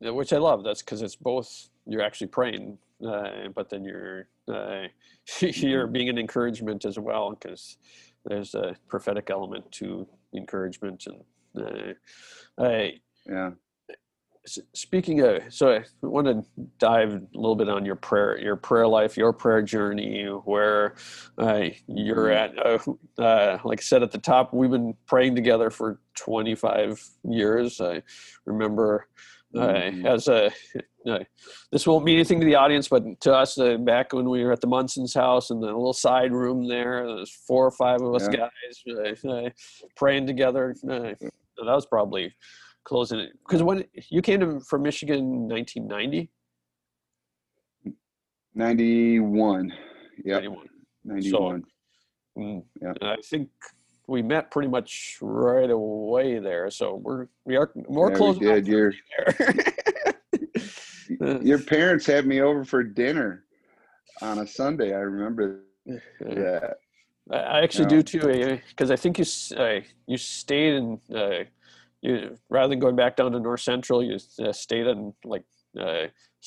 which 0.00 0.32
I 0.32 0.38
love. 0.38 0.64
That's 0.64 0.82
because 0.82 1.02
it's 1.02 1.16
both 1.16 1.68
you're 1.88 2.02
actually 2.02 2.28
praying, 2.28 2.78
uh, 3.06 3.48
but 3.54 3.70
then 3.70 3.84
you're 3.84 4.28
uh, 4.48 4.86
you're 5.40 5.84
mm-hmm. 5.84 5.92
being 5.92 6.08
an 6.08 6.18
encouragement 6.18 6.84
as 6.84 6.98
well 6.98 7.30
because 7.30 7.78
there's 8.24 8.54
a 8.54 8.76
prophetic 8.88 9.30
element 9.30 9.70
to 9.72 10.06
encouragement 10.34 11.06
and 11.06 11.24
uh, 11.64 12.62
I, 12.62 13.00
yeah 13.26 13.50
speaking 14.74 15.20
of 15.20 15.42
so 15.50 15.72
i 15.72 15.82
want 16.02 16.26
to 16.26 16.44
dive 16.78 17.12
a 17.12 17.20
little 17.34 17.56
bit 17.56 17.68
on 17.68 17.84
your 17.84 17.96
prayer 17.96 18.38
your 18.38 18.56
prayer 18.56 18.86
life 18.86 19.16
your 19.16 19.32
prayer 19.32 19.62
journey 19.62 20.24
where 20.44 20.94
uh, 21.38 21.64
you're 21.86 22.28
mm-hmm. 22.28 22.58
at 22.58 23.18
uh, 23.18 23.22
uh, 23.22 23.58
like 23.64 23.80
i 23.80 23.82
said 23.82 24.02
at 24.02 24.10
the 24.10 24.18
top 24.18 24.54
we've 24.54 24.70
been 24.70 24.94
praying 25.06 25.34
together 25.34 25.70
for 25.70 26.00
25 26.16 27.02
years 27.24 27.80
i 27.80 28.02
remember 28.46 29.06
uh, 29.54 29.60
mm-hmm. 29.60 30.06
as 30.06 30.28
a 30.28 30.50
uh, 31.08 31.18
this 31.72 31.86
won't 31.86 32.04
mean 32.04 32.16
anything 32.16 32.38
to 32.38 32.44
the 32.44 32.54
audience 32.54 32.88
but 32.88 33.02
to 33.20 33.32
us 33.32 33.58
uh, 33.58 33.78
back 33.78 34.12
when 34.12 34.28
we 34.28 34.44
were 34.44 34.52
at 34.52 34.60
the 34.60 34.66
munson's 34.66 35.14
house 35.14 35.50
in 35.50 35.58
the 35.60 35.66
little 35.66 35.94
side 35.94 36.32
room 36.32 36.68
there 36.68 37.06
there's 37.06 37.32
four 37.46 37.66
or 37.66 37.70
five 37.70 38.00
of 38.02 38.14
us 38.14 38.28
yeah. 38.30 38.48
guys 38.84 39.52
praying 39.96 40.26
together 40.26 40.74
that 40.82 41.16
was 41.56 41.86
probably 41.86 42.32
closing 42.84 43.18
it 43.18 43.30
because 43.46 43.62
when 43.62 43.84
you 44.10 44.20
came 44.20 44.40
to 44.40 44.60
from 44.60 44.82
Michigan 44.82 45.48
1990 45.48 46.30
91 48.54 49.72
yeah 50.24 50.34
91, 50.34 50.66
91. 51.04 51.64
So, 52.36 52.40
mm, 52.40 52.64
yeah. 52.82 52.92
I 53.02 53.16
think 53.24 53.48
we 54.08 54.22
met 54.22 54.50
pretty 54.50 54.68
much 54.68 55.18
right 55.20 55.70
away 55.70 56.38
there 56.40 56.70
so 56.70 56.96
we're 56.96 57.28
we 57.44 57.56
are 57.56 57.70
more 57.88 58.10
yeah, 58.10 58.16
close 58.16 58.38
did. 58.38 58.66
Your, 58.66 58.92
your 61.42 61.58
parents 61.60 62.06
had 62.06 62.26
me 62.26 62.40
over 62.40 62.64
for 62.64 62.82
dinner 62.82 63.44
on 64.20 64.38
a 64.38 64.46
Sunday 64.46 64.94
I 64.94 64.98
remember 64.98 65.60
that 66.20 66.78
I 67.30 67.60
actually 67.62 67.86
do 67.86 68.02
too 68.02 68.58
because 68.70 68.90
I 68.90 68.96
think 68.96 69.18
you 69.18 69.24
uh, 69.56 69.80
you 70.06 70.16
stayed 70.16 70.74
in 70.74 71.00
uh, 71.14 71.44
you 72.00 72.36
rather 72.48 72.68
than 72.68 72.78
going 72.78 72.96
back 72.96 73.16
down 73.16 73.32
to 73.32 73.40
North 73.40 73.60
Central, 73.60 74.02
you 74.02 74.18
uh, 74.42 74.52
stayed 74.52 74.86
and 74.86 75.12
like 75.24 75.44
uh, 75.78 76.06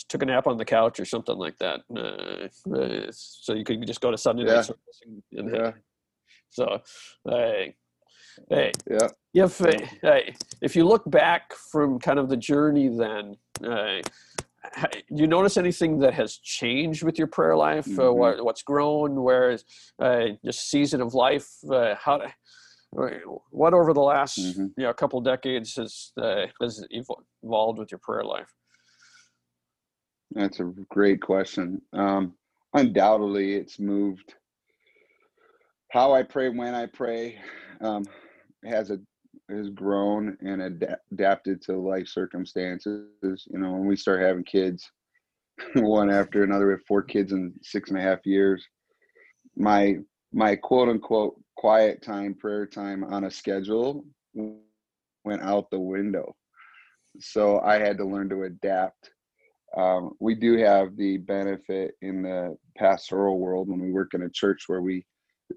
took 0.10 0.24
a 0.24 0.26
nap 0.26 0.48
on 0.48 0.58
the 0.58 0.66
couch 0.66 1.00
or 1.00 1.06
something 1.06 1.38
like 1.38 1.58
that. 1.60 1.82
Uh, 1.96 2.74
uh 2.74 3.12
so 3.12 3.54
you 3.54 3.64
could 3.64 3.86
just 3.86 4.02
go 4.02 4.12
to 4.12 4.18
Sunday 4.18 4.44
night 4.44 4.70
yeah. 4.70 5.40
And, 5.40 5.54
yeah. 5.54 5.72
So, 6.52 6.82
uh, 7.30 7.72
Hey, 8.50 8.72
yeah. 8.90 9.08
If 9.34 9.62
uh, 9.62 10.20
if 10.62 10.76
you 10.76 10.86
look 10.86 11.10
back 11.10 11.54
from 11.54 12.00
kind 12.00 12.20
of 12.20 12.30
the 12.30 12.38
journey, 12.38 12.88
then 12.88 13.36
uh, 13.66 14.02
you 15.10 15.28
notice 15.28 15.58
anything 15.58 16.00
that 16.00 16.14
has 16.14 16.38
changed 16.38 17.04
with 17.04 17.18
your 17.18 17.28
prayer 17.28 17.56
life? 17.56 17.88
Uh, 17.88 17.92
mm-hmm. 17.92 18.02
Uh, 18.02 18.12
what, 18.12 18.46
what's 18.46 18.64
grown? 18.64 19.22
Where 19.22 19.52
is 19.52 19.66
uh, 20.00 20.28
just 20.46 20.70
season 20.70 21.02
of 21.02 21.14
life? 21.14 21.50
Uh, 21.70 21.96
how? 21.96 22.22
What 23.52 23.74
over 23.74 23.94
the 23.94 24.02
last 24.02 24.38
mm-hmm. 24.38 24.68
you 24.78 24.84
know 24.84 24.94
couple 24.94 25.22
decades 25.22 25.76
has 25.76 26.12
uh, 26.22 26.48
has 26.62 26.86
evolved 26.90 27.80
with 27.80 27.92
your 27.92 28.00
prayer 28.00 28.24
life? 28.24 28.54
That's 30.32 30.60
a 30.60 30.74
great 30.90 31.22
question. 31.22 31.82
Um, 31.94 32.34
undoubtedly, 32.74 33.56
it's 33.56 33.80
moved. 33.80 34.36
How 35.92 36.14
I 36.14 36.24
pray, 36.24 36.48
when 36.48 36.74
I 36.74 36.86
pray, 36.86 37.38
um, 37.82 38.06
has 38.64 38.92
a 38.92 39.00
has 39.50 39.70
grown 39.72 40.38
and 40.40 40.62
ad- 40.62 40.98
adapted 41.12 41.62
to 41.64 41.76
life 41.76 42.08
circumstances. 42.08 43.10
You 43.22 43.60
know, 43.60 43.74
when 43.74 43.86
we 43.86 43.98
start 43.98 44.22
having 44.22 44.46
kids, 44.46 44.90
one 45.76 46.10
after 46.10 46.44
another, 46.44 46.68
we 46.68 46.74
have 46.74 46.86
four 46.88 47.02
kids 47.02 47.34
in 47.34 47.54
six 47.62 47.90
and 47.90 48.00
a 48.00 48.02
half 48.02 48.26
years. 48.26 48.66
My 49.58 49.98
my 50.32 50.56
quote 50.56 50.88
unquote 50.88 51.36
quiet 51.58 52.02
time, 52.02 52.36
prayer 52.36 52.66
time 52.66 53.04
on 53.04 53.26
a 53.26 53.32
schedule 53.32 54.06
went 54.34 55.42
out 55.42 55.70
the 55.72 55.80
window. 55.80 56.34
So 57.20 57.60
I 57.60 57.80
had 57.80 57.98
to 57.98 58.06
learn 58.06 58.30
to 58.30 58.44
adapt. 58.44 59.12
Um, 59.76 60.12
we 60.22 60.36
do 60.36 60.58
have 60.58 60.96
the 60.96 61.18
benefit 61.18 61.96
in 62.02 62.22
the 62.22 62.56
pastoral 62.78 63.40
world 63.40 63.68
when 63.68 63.82
we 63.82 63.92
work 63.92 64.14
in 64.14 64.22
a 64.22 64.30
church 64.30 64.64
where 64.68 64.82
we 64.82 65.06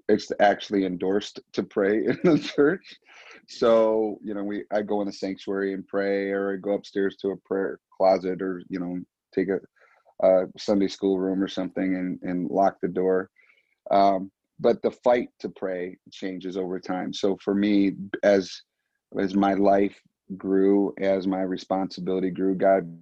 it's 0.09 0.31
actually 0.39 0.85
endorsed 0.85 1.39
to 1.53 1.63
pray 1.63 2.05
in 2.05 2.19
the 2.23 2.39
church. 2.39 2.95
So, 3.47 4.19
you 4.23 4.33
know, 4.33 4.43
we 4.43 4.63
I 4.71 4.81
go 4.81 5.01
in 5.01 5.07
the 5.07 5.13
sanctuary 5.13 5.73
and 5.73 5.87
pray 5.87 6.31
or 6.31 6.53
I 6.53 6.57
go 6.57 6.73
upstairs 6.73 7.15
to 7.17 7.29
a 7.29 7.37
prayer 7.37 7.79
closet 7.95 8.41
or, 8.41 8.61
you 8.69 8.79
know, 8.79 8.99
take 9.33 9.49
a, 9.49 9.59
a 10.25 10.45
Sunday 10.57 10.87
school 10.87 11.19
room 11.19 11.43
or 11.43 11.47
something 11.47 11.95
and, 11.95 12.19
and 12.21 12.49
lock 12.49 12.77
the 12.81 12.87
door. 12.87 13.29
Um, 13.91 14.31
but 14.59 14.81
the 14.81 14.91
fight 14.91 15.29
to 15.39 15.49
pray 15.49 15.97
changes 16.11 16.57
over 16.57 16.79
time. 16.79 17.13
So 17.13 17.37
for 17.43 17.53
me, 17.53 17.93
as 18.23 18.61
as 19.19 19.35
my 19.35 19.53
life 19.53 19.95
grew, 20.37 20.93
as 20.99 21.27
my 21.27 21.41
responsibility 21.41 22.31
grew, 22.31 22.55
God 22.55 22.97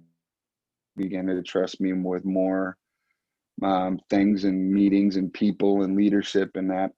began 0.96 1.26
to 1.26 1.42
trust 1.42 1.80
me 1.80 1.92
with 1.92 2.24
more 2.24 2.76
um, 3.62 3.98
things 4.10 4.44
and 4.44 4.70
meetings 4.70 5.16
and 5.16 5.32
people 5.32 5.82
and 5.82 5.96
leadership 5.96 6.50
and 6.54 6.70
that 6.70 6.90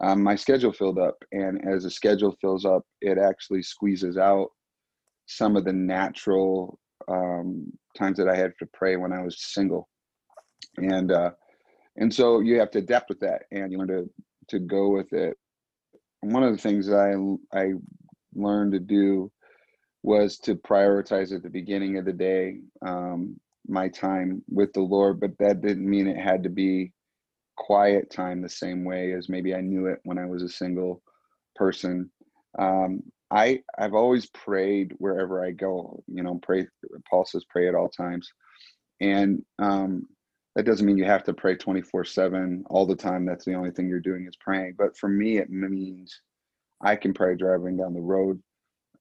um, 0.00 0.22
my 0.22 0.34
schedule 0.34 0.72
filled 0.72 0.98
up. 0.98 1.16
And 1.32 1.66
as 1.66 1.84
a 1.84 1.90
schedule 1.90 2.36
fills 2.40 2.64
up 2.64 2.82
it 3.00 3.18
actually 3.18 3.62
squeezes 3.62 4.16
out 4.16 4.48
some 5.26 5.56
of 5.56 5.64
the 5.64 5.72
natural 5.72 6.78
um, 7.08 7.72
times 7.96 8.18
that 8.18 8.28
i 8.28 8.36
had 8.36 8.52
to 8.58 8.66
pray 8.72 8.96
when 8.96 9.12
i 9.12 9.22
was 9.22 9.42
single. 9.42 9.88
And 10.76 11.12
uh, 11.12 11.30
and 11.96 12.12
so 12.12 12.40
you 12.40 12.58
have 12.58 12.70
to 12.72 12.78
adapt 12.78 13.08
with 13.08 13.20
that 13.20 13.42
and 13.50 13.70
you 13.70 13.78
learn 13.78 13.88
to 13.88 14.10
to 14.48 14.58
go 14.58 14.88
with 14.88 15.12
it. 15.12 15.36
One 16.20 16.42
of 16.42 16.52
the 16.52 16.62
things 16.62 16.90
i 16.90 17.12
i 17.52 17.72
learned 18.34 18.72
to 18.72 18.80
do 18.80 19.30
was 20.02 20.38
to 20.38 20.54
prioritize 20.54 21.34
at 21.34 21.42
the 21.42 21.50
beginning 21.50 21.96
of 21.96 22.04
the 22.04 22.12
day 22.12 22.58
um, 22.86 23.40
my 23.66 23.88
time 23.88 24.42
with 24.48 24.72
the 24.72 24.80
Lord, 24.80 25.20
but 25.20 25.36
that 25.38 25.62
didn't 25.62 25.88
mean 25.88 26.06
it 26.06 26.16
had 26.16 26.42
to 26.44 26.48
be 26.50 26.92
quiet 27.56 28.10
time 28.10 28.42
the 28.42 28.48
same 28.48 28.84
way 28.84 29.12
as 29.12 29.28
maybe 29.28 29.54
I 29.54 29.60
knew 29.60 29.86
it 29.86 30.00
when 30.04 30.18
I 30.18 30.26
was 30.26 30.42
a 30.42 30.48
single 30.48 31.02
person. 31.54 32.10
Um, 32.58 33.02
I 33.30 33.60
I've 33.78 33.94
always 33.94 34.26
prayed 34.26 34.94
wherever 34.98 35.44
I 35.44 35.50
go. 35.52 36.02
You 36.06 36.22
know, 36.22 36.38
pray. 36.42 36.66
Paul 37.08 37.24
says 37.24 37.44
pray 37.48 37.68
at 37.68 37.74
all 37.74 37.88
times, 37.88 38.30
and 39.00 39.42
um, 39.58 40.06
that 40.54 40.66
doesn't 40.66 40.86
mean 40.86 40.98
you 40.98 41.04
have 41.04 41.24
to 41.24 41.34
pray 41.34 41.56
twenty 41.56 41.82
four 41.82 42.04
seven 42.04 42.64
all 42.70 42.86
the 42.86 42.96
time. 42.96 43.24
That's 43.24 43.44
the 43.44 43.54
only 43.54 43.70
thing 43.70 43.88
you're 43.88 44.00
doing 44.00 44.26
is 44.26 44.36
praying. 44.36 44.74
But 44.78 44.96
for 44.96 45.08
me, 45.08 45.38
it 45.38 45.50
means 45.50 46.20
I 46.80 46.96
can 46.96 47.14
pray 47.14 47.34
driving 47.34 47.76
down 47.76 47.94
the 47.94 48.00
road. 48.00 48.40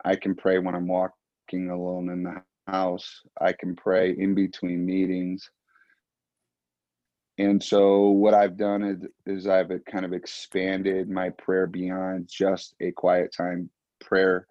I 0.05 0.15
can 0.15 0.36
pray 0.36 0.58
when 0.60 0.75
I'm 0.75 0.88
walking 0.88 1.70
alone 1.70 2.10
in 2.10 2.24
the 2.24 2.41
house. 2.67 3.22
I 3.39 3.53
can 3.53 3.75
pray 3.75 4.12
in 4.12 4.36
between 4.36 4.86
meetings. 4.86 5.50
And 7.38 7.62
so 7.62 8.10
what 8.10 8.34
I've 8.34 8.58
done 8.58 8.84
is, 8.84 9.05
is 9.25 9.48
I've 9.48 9.72
kind 9.89 10.05
of 10.05 10.13
expanded 10.13 11.10
my 11.10 11.29
prayer 11.32 11.65
beyond 11.67 12.29
just 12.32 12.75
a 12.79 12.91
quiet 12.91 13.34
time 13.36 13.70
prayer. 14.00 14.48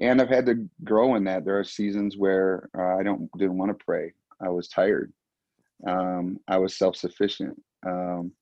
And 0.00 0.20
I've 0.20 0.28
had 0.28 0.46
to 0.46 0.68
grow 0.84 1.14
in 1.14 1.24
that. 1.24 1.44
There 1.44 1.58
are 1.58 1.64
seasons 1.64 2.16
where 2.16 2.68
uh, 2.76 2.96
I 2.96 3.02
don't 3.02 3.30
didn't 3.38 3.58
want 3.58 3.76
to 3.76 3.84
pray. 3.84 4.12
I 4.40 4.48
was 4.48 4.68
tired. 4.68 5.12
Um, 5.86 6.38
I 6.48 6.58
was 6.58 6.76
self-sufficient. 6.76 7.60
Um, 7.86 8.32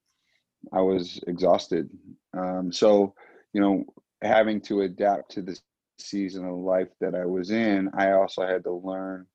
I 0.73 0.81
was 0.81 1.21
exhausted. 1.27 1.89
Um, 2.37 2.73
so, 2.73 3.15
you 3.53 3.61
know, 3.61 3.85
having 4.23 4.61
to 4.63 4.83
adapt 4.83 5.33
to 5.33 5.43
this 5.43 5.61
season 5.99 6.45
of 6.45 6.57
life 6.57 6.89
that 7.01 7.15
I 7.15 7.25
was 7.25 7.51
in, 7.51 7.91
I 7.97 8.13
also 8.13 8.47
had 8.47 8.65
to 8.65 8.73
learn 8.73 9.27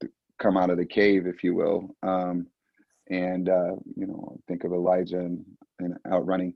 to 0.00 0.08
come 0.38 0.56
out 0.56 0.70
of 0.70 0.78
the 0.78 0.86
cave, 0.86 1.26
if 1.26 1.44
you 1.44 1.54
will. 1.54 1.94
Um, 2.02 2.46
and 3.10 3.48
uh, 3.48 3.76
you 3.96 4.06
know, 4.06 4.38
think 4.48 4.64
of 4.64 4.72
Elijah 4.72 5.18
and, 5.18 5.44
and 5.78 5.96
outrunning 6.10 6.54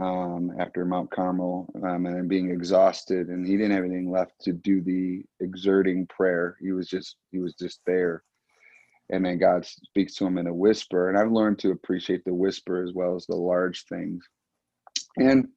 um, 0.00 0.52
after 0.58 0.84
Mount 0.84 1.10
Carmel 1.10 1.68
um, 1.82 2.06
and 2.06 2.28
being 2.28 2.50
exhausted, 2.50 3.28
and 3.28 3.46
he 3.46 3.56
didn't 3.56 3.72
have 3.72 3.84
anything 3.84 4.10
left 4.10 4.32
to 4.42 4.52
do 4.52 4.80
the 4.80 5.24
exerting 5.40 6.06
prayer. 6.06 6.56
He 6.60 6.72
was 6.72 6.88
just 6.88 7.16
he 7.30 7.38
was 7.38 7.54
just 7.54 7.80
there. 7.86 8.22
And 9.10 9.24
then 9.24 9.38
God 9.38 9.66
speaks 9.66 10.14
to 10.14 10.26
him 10.26 10.38
in 10.38 10.46
a 10.46 10.54
whisper, 10.54 11.10
and 11.10 11.18
I've 11.18 11.30
learned 11.30 11.58
to 11.60 11.72
appreciate 11.72 12.24
the 12.24 12.32
whisper 12.32 12.82
as 12.82 12.94
well 12.94 13.16
as 13.16 13.26
the 13.26 13.36
large 13.36 13.84
things. 13.86 14.24
And 15.16 15.48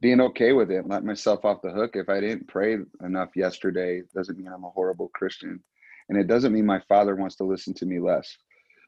being 0.00 0.20
okay 0.20 0.52
with 0.52 0.70
it, 0.70 0.86
let 0.86 1.04
myself 1.04 1.44
off 1.44 1.62
the 1.62 1.70
hook. 1.70 1.92
If 1.94 2.08
I 2.08 2.20
didn't 2.20 2.48
pray 2.48 2.78
enough 3.02 3.30
yesterday, 3.34 4.02
doesn't 4.14 4.38
mean 4.38 4.48
I'm 4.52 4.64
a 4.64 4.70
horrible 4.70 5.10
Christian. 5.14 5.62
And 6.08 6.18
it 6.18 6.26
doesn't 6.26 6.52
mean 6.52 6.66
my 6.66 6.80
father 6.88 7.16
wants 7.16 7.36
to 7.36 7.44
listen 7.44 7.74
to 7.74 7.86
me 7.86 7.98
less. 7.98 8.36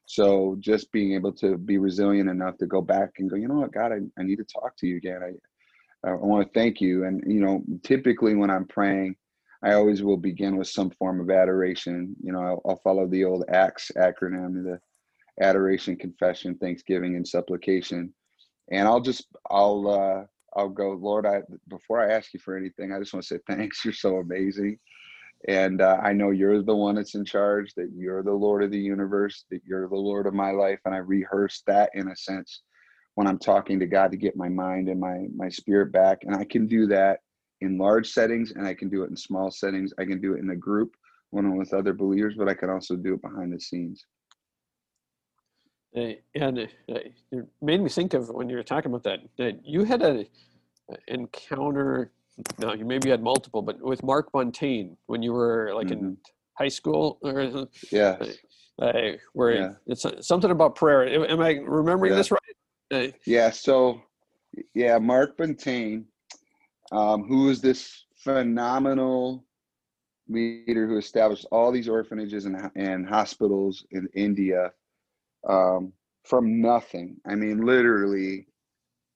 So 0.04 0.56
just 0.60 0.92
being 0.92 1.14
able 1.14 1.32
to 1.34 1.58
be 1.58 1.78
resilient 1.78 2.30
enough 2.30 2.56
to 2.58 2.66
go 2.66 2.80
back 2.80 3.10
and 3.18 3.28
go, 3.28 3.36
you 3.36 3.48
know 3.48 3.56
what, 3.60 3.72
God, 3.72 3.92
I, 3.92 3.98
I 4.18 4.22
need 4.22 4.36
to 4.36 4.44
talk 4.44 4.76
to 4.78 4.86
you 4.86 4.96
again. 4.96 5.20
I, 5.22 6.08
I 6.08 6.14
want 6.14 6.46
to 6.46 6.58
thank 6.58 6.80
you. 6.80 7.04
And, 7.04 7.22
you 7.26 7.40
know, 7.40 7.62
typically 7.82 8.34
when 8.34 8.50
I'm 8.50 8.66
praying, 8.66 9.16
I 9.62 9.72
always 9.72 10.02
will 10.02 10.16
begin 10.16 10.56
with 10.56 10.68
some 10.68 10.90
form 10.90 11.20
of 11.20 11.30
adoration. 11.30 12.14
You 12.22 12.32
know, 12.32 12.40
I'll, 12.40 12.62
I'll 12.64 12.80
follow 12.84 13.06
the 13.06 13.24
old 13.24 13.44
ACTS 13.48 13.92
acronym, 13.96 14.62
the 14.62 14.78
adoration, 15.42 15.96
confession, 15.96 16.56
thanksgiving, 16.56 17.16
and 17.16 17.26
supplication. 17.26 18.14
And 18.70 18.86
I'll 18.86 19.00
just, 19.00 19.26
I'll, 19.50 19.88
uh, 19.88 20.24
I'll 20.58 20.68
go, 20.68 20.90
Lord, 20.90 21.24
I 21.24 21.42
before 21.68 22.00
I 22.02 22.12
ask 22.12 22.34
you 22.34 22.40
for 22.40 22.56
anything, 22.56 22.92
I 22.92 22.98
just 22.98 23.14
want 23.14 23.24
to 23.26 23.34
say 23.36 23.40
thanks. 23.46 23.84
You're 23.84 23.94
so 23.94 24.16
amazing. 24.16 24.78
And 25.46 25.80
uh, 25.80 25.98
I 26.02 26.12
know 26.12 26.30
you're 26.30 26.62
the 26.62 26.74
one 26.74 26.96
that's 26.96 27.14
in 27.14 27.24
charge, 27.24 27.72
that 27.74 27.90
you're 27.96 28.24
the 28.24 28.32
Lord 28.32 28.64
of 28.64 28.72
the 28.72 28.78
universe, 28.78 29.44
that 29.52 29.60
you're 29.64 29.88
the 29.88 29.94
Lord 29.94 30.26
of 30.26 30.34
my 30.34 30.50
life. 30.50 30.80
And 30.84 30.92
I 30.94 30.98
rehearse 30.98 31.62
that 31.68 31.90
in 31.94 32.08
a 32.08 32.16
sense 32.16 32.62
when 33.14 33.28
I'm 33.28 33.38
talking 33.38 33.78
to 33.78 33.86
God 33.86 34.10
to 34.10 34.16
get 34.16 34.36
my 34.36 34.48
mind 34.48 34.88
and 34.88 35.00
my 35.00 35.26
my 35.34 35.48
spirit 35.48 35.92
back. 35.92 36.18
And 36.22 36.34
I 36.34 36.44
can 36.44 36.66
do 36.66 36.86
that 36.88 37.20
in 37.60 37.78
large 37.78 38.08
settings 38.10 38.52
and 38.52 38.66
I 38.66 38.74
can 38.74 38.88
do 38.88 39.04
it 39.04 39.10
in 39.10 39.16
small 39.16 39.50
settings. 39.50 39.92
I 39.98 40.04
can 40.04 40.20
do 40.20 40.34
it 40.34 40.40
in 40.40 40.50
a 40.50 40.56
group 40.56 40.96
when 41.30 41.44
I'm 41.44 41.56
with 41.56 41.72
other 41.72 41.92
believers, 41.92 42.34
but 42.36 42.48
I 42.48 42.54
can 42.54 42.70
also 42.70 42.96
do 42.96 43.14
it 43.14 43.22
behind 43.22 43.52
the 43.52 43.60
scenes. 43.60 44.04
Uh, 45.96 46.12
and 46.34 46.58
uh, 46.58 46.64
it 47.32 47.46
made 47.62 47.80
me 47.80 47.88
think 47.88 48.14
of 48.14 48.28
when 48.28 48.48
you 48.48 48.56
were 48.56 48.62
talking 48.62 48.90
about 48.90 49.04
that, 49.04 49.20
that 49.38 49.66
you 49.66 49.84
had 49.84 50.02
a, 50.02 50.26
encounter. 51.08 52.12
No, 52.58 52.72
you 52.72 52.84
maybe 52.84 53.10
had 53.10 53.22
multiple, 53.22 53.62
but 53.62 53.80
with 53.80 54.02
Mark 54.02 54.30
Buntain 54.32 54.96
when 55.06 55.22
you 55.22 55.32
were 55.32 55.72
like 55.74 55.88
mm-hmm. 55.88 56.04
in 56.04 56.16
high 56.54 56.68
school, 56.68 57.18
or 57.22 57.66
yeah, 57.90 58.16
uh, 58.80 58.92
where 59.32 59.52
yeah. 59.52 59.70
it's 59.86 60.06
something 60.20 60.50
about 60.50 60.76
prayer. 60.76 61.08
Am 61.08 61.40
I 61.40 61.58
remembering 61.64 62.12
yeah. 62.12 62.16
this 62.16 62.30
right? 62.30 63.14
yeah. 63.26 63.50
So, 63.50 64.00
yeah, 64.74 64.98
Mark 64.98 65.36
Buntain, 65.36 66.04
um, 66.92 67.24
who 67.24 67.50
is 67.50 67.60
this 67.60 68.04
phenomenal 68.16 69.44
leader 70.28 70.86
who 70.86 70.96
established 70.98 71.46
all 71.50 71.72
these 71.72 71.88
orphanages 71.88 72.44
and, 72.44 72.70
and 72.76 73.06
hospitals 73.06 73.84
in 73.90 74.08
India 74.14 74.72
um, 75.48 75.92
from 76.24 76.60
nothing. 76.60 77.16
I 77.26 77.34
mean, 77.34 77.64
literally 77.66 78.46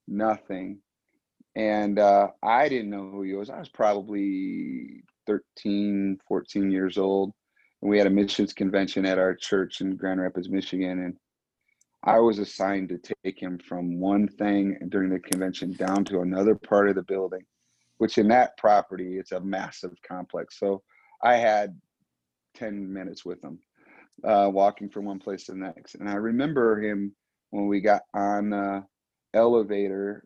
nothing. 0.08 0.78
And 1.56 1.98
uh, 1.98 2.28
I 2.42 2.68
didn't 2.68 2.90
know 2.90 3.10
who 3.10 3.22
he 3.22 3.34
was. 3.34 3.50
I 3.50 3.58
was 3.58 3.68
probably 3.68 5.02
13, 5.26 6.18
14 6.26 6.70
years 6.70 6.98
old. 6.98 7.32
And 7.82 7.90
we 7.90 7.98
had 7.98 8.06
a 8.06 8.10
missions 8.10 8.52
convention 8.52 9.04
at 9.06 9.18
our 9.18 9.34
church 9.34 9.80
in 9.80 9.96
Grand 9.96 10.20
Rapids, 10.20 10.48
Michigan. 10.48 11.04
And 11.04 11.16
I 12.04 12.18
was 12.18 12.38
assigned 12.38 12.88
to 12.90 13.14
take 13.24 13.40
him 13.40 13.58
from 13.58 14.00
one 14.00 14.28
thing 14.28 14.78
during 14.88 15.10
the 15.10 15.20
convention 15.20 15.72
down 15.72 16.04
to 16.06 16.20
another 16.20 16.54
part 16.54 16.88
of 16.88 16.94
the 16.96 17.02
building. 17.02 17.42
which 17.98 18.18
in 18.18 18.28
that 18.28 18.56
property 18.56 19.18
it's 19.18 19.32
a 19.32 19.40
massive 19.40 19.92
complex. 20.06 20.58
So 20.58 20.82
I 21.22 21.36
had 21.36 21.78
10 22.54 22.92
minutes 22.92 23.24
with 23.24 23.42
him, 23.44 23.60
uh, 24.25 24.49
walking 24.52 24.88
from 24.88 25.04
one 25.04 25.19
place 25.19 25.45
to 25.45 25.52
the 25.52 25.59
next. 25.59 25.97
And 25.97 26.09
I 26.09 26.14
remember 26.14 26.81
him 26.81 27.14
when 27.50 27.66
we 27.66 27.81
got 27.81 28.02
on 28.14 28.50
the 28.50 28.85
elevator 29.35 30.25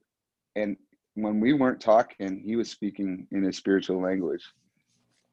and 0.54 0.76
when 1.14 1.40
we 1.40 1.54
weren't 1.54 1.80
talking, 1.80 2.42
he 2.44 2.56
was 2.56 2.70
speaking 2.70 3.26
in 3.32 3.42
his 3.42 3.56
spiritual 3.56 4.00
language. 4.00 4.44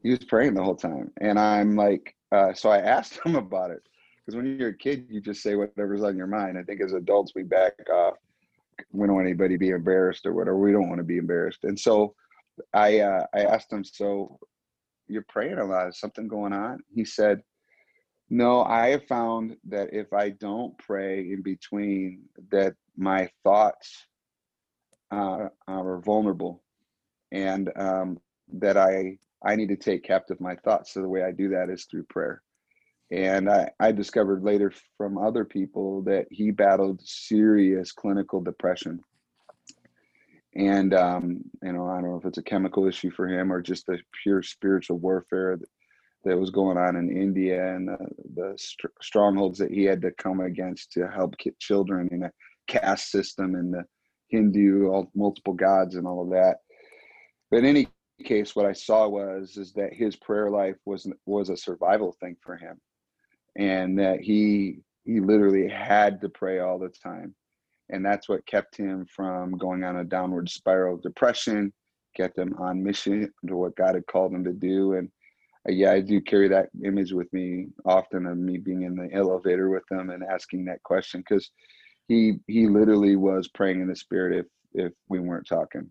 He 0.02 0.10
was 0.10 0.24
praying 0.24 0.54
the 0.54 0.64
whole 0.64 0.76
time. 0.76 1.12
And 1.20 1.38
I'm 1.38 1.76
like, 1.76 2.16
uh, 2.32 2.54
so 2.54 2.70
I 2.70 2.80
asked 2.80 3.20
him 3.26 3.36
about 3.36 3.72
it. 3.72 3.82
Because 4.26 4.38
when 4.38 4.58
you're 4.58 4.70
a 4.70 4.78
kid, 4.78 5.08
you 5.10 5.20
just 5.20 5.44
say 5.44 5.56
whatever's 5.56 6.04
on 6.04 6.16
your 6.16 6.28
mind. 6.28 6.58
I 6.58 6.64
think 6.64 6.82
as 6.82 6.94
adults, 6.94 7.34
we 7.36 7.44
back 7.44 7.74
off. 7.92 8.16
We 8.92 9.06
don't 9.06 9.16
want 9.16 9.28
anybody 9.28 9.56
to 9.56 9.60
be 9.60 9.70
embarrassed 9.70 10.26
or 10.26 10.34
whatever. 10.34 10.58
We 10.58 10.72
don't 10.72 10.88
want 10.88 11.00
to 11.00 11.06
be 11.06 11.18
embarrassed. 11.18 11.64
And 11.64 11.78
so 11.78 12.16
I 12.74 13.00
uh, 13.00 13.26
I 13.36 13.42
asked 13.42 13.72
him, 13.72 13.84
so 13.84 14.40
you're 15.08 15.26
praying 15.28 15.58
a 15.58 15.66
lot. 15.66 15.90
Is 15.90 16.00
something 16.00 16.28
going 16.30 16.54
on? 16.54 16.80
He 16.94 17.04
said, 17.04 17.42
no, 18.30 18.63
I 18.63 18.89
have 18.89 19.06
found 19.08 19.58
that 19.65 19.94
if 19.94 20.13
I 20.13 20.30
don't 20.30 20.77
pray 20.77 21.32
in 21.32 21.42
between, 21.42 22.24
that 22.51 22.75
my 22.96 23.30
thoughts 23.44 24.08
uh, 25.12 25.50
are 25.68 25.98
vulnerable, 26.00 26.63
and 27.32 27.72
um, 27.75 28.20
that 28.53 28.77
I 28.77 29.18
I 29.46 29.56
need 29.56 29.70
to 29.70 29.75
take 29.75 30.03
captive 30.03 30.39
my 30.39 30.56
thoughts. 30.56 30.94
So 30.94 31.01
the 31.01 31.10
way 31.10 31.24
I 31.24 31.32
do 31.32 31.50
that 31.50 31.70
is 31.70 31.86
through 31.86 32.03
prayer. 32.03 32.42
And 33.12 33.50
I, 33.50 33.70
I 33.80 33.92
discovered 33.92 34.44
later 34.44 34.74
from 34.98 35.18
other 35.18 35.46
people 35.46 36.01
that 36.03 36.27
he 36.32 36.50
battled 36.51 37.01
serious 37.03 37.92
clinical 37.92 38.42
depression. 38.42 39.01
And, 40.56 40.94
um, 40.94 41.44
you 41.62 41.74
know, 41.74 41.88
I 41.88 41.96
don't 41.96 42.12
know 42.12 42.18
if 42.18 42.25
it's 42.25 42.38
a 42.38 42.44
chemical 42.44 42.88
issue 42.88 43.12
for 43.12 43.27
him 43.27 43.51
or 43.51 43.62
just 43.62 43.86
the 43.86 44.00
pure 44.24 44.42
spiritual 44.42 44.98
warfare 44.98 45.60
that, 46.24 46.38
was 46.38 46.50
going 46.50 46.77
on 46.77 46.96
in 46.96 47.15
India 47.15 47.75
and 47.75 47.88
the, 47.88 47.98
the 48.36 48.53
st- 48.58 48.94
strongholds 49.01 49.60
that 49.60 49.72
he 49.72 49.84
had 49.84 50.01
to 50.01 50.12
come 50.12 50.39
against 50.39 50.92
to 50.94 51.08
help 51.08 51.38
get 51.38 51.60
children 51.60 52.10
in 52.12 52.24
a 52.24 52.32
caste 52.68 53.12
system 53.12 53.56
and 53.56 53.74
the 53.74 53.84
Hindu, 54.30 54.88
all, 54.88 55.12
multiple 55.15 55.53
gods 55.53 55.96
and 55.96 56.08
all 56.08 56.24
of 56.24 56.30
that. 56.32 56.58
But 57.51 57.58
in 57.58 57.65
any 57.65 57.88
case, 58.24 58.56
what 58.56 58.65
I 58.65 58.74
saw 58.74 59.08
was 59.08 59.58
is 59.58 59.74
that 59.74 59.94
his 59.94 60.15
prayer 60.15 60.50
life 60.50 60.77
was 60.86 61.08
was 61.25 61.50
a 61.50 61.58
survival 61.58 62.15
thing 62.20 62.38
for 62.42 62.56
him. 62.56 62.80
And 63.56 64.00
that 64.00 64.22
he 64.22 64.80
he 65.06 65.20
literally 65.20 65.68
had 65.68 66.22
to 66.22 66.30
pray 66.30 66.60
all 66.60 66.80
the 66.80 66.89
time. 66.89 67.36
And 67.89 68.03
that's 68.03 68.27
what 68.27 68.48
kept 68.48 68.75
him 68.75 69.06
from 69.06 69.58
going 69.58 69.84
on 69.84 69.98
a 69.98 70.03
downward 70.03 70.50
spiral 70.50 70.96
of 70.96 71.03
depression 71.03 71.74
kept 72.15 72.38
him 72.38 72.56
on 72.60 72.84
mission 72.84 73.32
to 73.48 73.56
what 73.56 73.75
god 73.75 73.96
had 73.96 74.06
called 74.08 74.34
him 74.34 74.44
to 74.44 74.53
do. 74.53 74.94
And 74.94 75.10
yeah 75.67 75.91
i 75.91 76.00
do 76.00 76.20
carry 76.22 76.48
that 76.48 76.70
image 76.84 77.12
with 77.12 77.32
me 77.34 77.67
often 77.86 78.25
of 78.25 78.38
me 78.38 78.58
being 78.58 78.84
in 78.84 78.96
the 78.96 79.10
elevator 79.13 79.70
with 79.70 79.84
him 79.89 80.10
and 80.10 80.24
asking 80.24 80.65
that 80.65 80.82
question 80.84 81.22
because 81.22 81.51
he 82.08 82.34
he 82.48 82.67
literally 82.67 83.15
was 83.15 83.48
praying 83.50 83.82
in 83.82 83.88
the 83.88 83.96
spirit 83.96 84.38
if 84.38 84.46
if 84.86 84.93
we 85.10 85.20
weren't 85.20 85.48
talking 85.48 85.88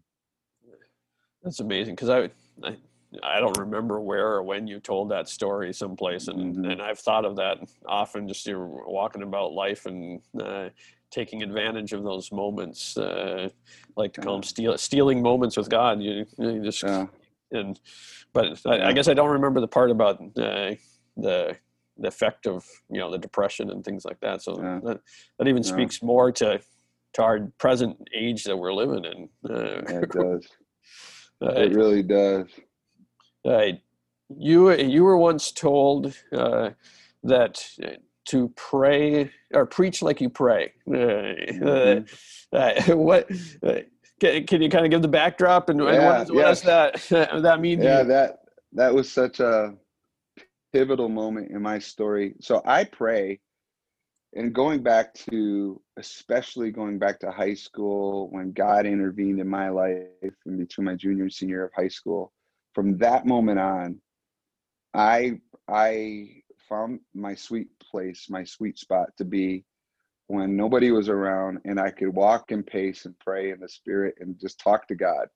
that's 1.42 1.60
amazing 1.60 1.94
because 1.94 2.10
I, 2.10 2.30
I 2.62 2.76
I 3.22 3.40
don't 3.40 3.58
remember 3.58 4.00
where 4.00 4.28
or 4.28 4.42
when 4.42 4.66
you 4.66 4.80
told 4.80 5.10
that 5.10 5.28
story 5.28 5.72
someplace, 5.72 6.28
and 6.28 6.56
mm-hmm. 6.56 6.64
and 6.64 6.82
I've 6.82 6.98
thought 6.98 7.24
of 7.24 7.36
that 7.36 7.58
often. 7.86 8.26
Just 8.26 8.46
you're 8.46 8.66
walking 8.66 9.22
about 9.22 9.52
life 9.52 9.86
and 9.86 10.20
uh, 10.40 10.70
taking 11.10 11.42
advantage 11.42 11.92
of 11.92 12.04
those 12.04 12.32
moments, 12.32 12.96
uh, 12.96 13.50
like 13.96 14.14
to 14.14 14.22
call 14.22 14.34
them 14.34 14.42
steal, 14.42 14.78
stealing 14.78 15.20
moments 15.20 15.56
with 15.56 15.68
God. 15.68 16.00
You, 16.00 16.24
you 16.38 16.62
just 16.62 16.82
yeah. 16.82 17.06
And, 17.52 17.78
but 18.32 18.60
I, 18.66 18.88
I, 18.88 18.92
guess 18.92 19.08
I 19.08 19.14
don't 19.14 19.30
remember 19.30 19.60
the 19.60 19.68
part 19.68 19.90
about 19.90 20.20
uh, 20.36 20.74
the 21.16 21.56
the 21.98 22.08
effect 22.08 22.46
of 22.46 22.66
you 22.90 22.98
know 22.98 23.10
the 23.10 23.18
depression 23.18 23.70
and 23.70 23.84
things 23.84 24.04
like 24.04 24.20
that. 24.20 24.42
So 24.42 24.60
yeah. 24.60 24.80
that 24.84 25.00
that 25.38 25.48
even 25.48 25.62
speaks 25.62 26.02
more 26.02 26.32
to 26.32 26.60
to 27.14 27.22
our 27.22 27.52
present 27.58 27.96
age 28.14 28.44
that 28.44 28.56
we're 28.56 28.72
living 28.72 29.04
in. 29.04 29.28
Uh, 29.48 29.82
yeah, 29.88 30.00
it 30.00 30.10
does. 30.10 30.48
it 31.40 31.72
really 31.72 32.02
does. 32.02 32.46
Uh, 33.44 33.72
you 34.28 34.72
you 34.72 35.04
were 35.04 35.18
once 35.18 35.52
told 35.52 36.14
uh, 36.32 36.70
that 37.22 37.68
to 38.24 38.48
pray 38.56 39.30
or 39.52 39.66
preach 39.66 40.02
like 40.02 40.20
you 40.20 40.30
pray. 40.30 40.72
Uh, 40.86 40.92
mm-hmm. 40.92 42.02
What 42.98 43.30
uh, 43.66 43.80
can, 44.22 44.46
can, 44.46 44.62
you 44.62 44.68
kind 44.68 44.84
of 44.84 44.90
give 44.90 45.02
the 45.02 45.08
backdrop 45.08 45.68
and, 45.68 45.80
yeah, 45.80 45.90
and 45.90 46.04
what, 46.04 46.34
what 46.34 46.44
does 46.44 46.62
that 46.62 47.02
that 47.42 47.60
mean? 47.60 47.82
Yeah, 47.82 48.04
that 48.04 48.38
that 48.72 48.94
was 48.94 49.10
such 49.10 49.40
a 49.40 49.74
pivotal 50.72 51.08
moment 51.08 51.50
in 51.50 51.60
my 51.60 51.80
story. 51.80 52.34
So 52.40 52.62
I 52.64 52.84
pray, 52.84 53.40
and 54.34 54.54
going 54.54 54.82
back 54.82 55.12
to 55.30 55.80
especially 55.96 56.70
going 56.70 56.98
back 57.00 57.18
to 57.20 57.32
high 57.32 57.54
school 57.54 58.30
when 58.30 58.52
God 58.52 58.86
intervened 58.86 59.40
in 59.40 59.48
my 59.48 59.68
life 59.70 60.06
in 60.46 60.56
between 60.56 60.84
my 60.84 60.94
junior 60.94 61.24
and 61.24 61.32
senior 61.32 61.56
year 61.56 61.64
of 61.64 61.72
high 61.74 61.88
school 61.88 62.32
from 62.74 62.96
that 62.98 63.26
moment 63.26 63.58
on, 63.58 64.00
I 64.94 65.40
I 65.66 66.42
found 66.68 67.00
my 67.12 67.34
sweet 67.34 67.68
place, 67.80 68.28
my 68.30 68.44
sweet 68.44 68.78
spot 68.78 69.08
to 69.18 69.24
be 69.24 69.64
when 70.32 70.56
nobody 70.56 70.90
was 70.90 71.10
around 71.10 71.58
and 71.66 71.78
I 71.78 71.90
could 71.90 72.08
walk 72.08 72.52
and 72.52 72.66
pace 72.66 73.04
and 73.04 73.14
pray 73.18 73.50
in 73.50 73.60
the 73.60 73.68
spirit 73.68 74.14
and 74.18 74.40
just 74.40 74.58
talk 74.58 74.88
to 74.88 74.94
God. 74.94 75.26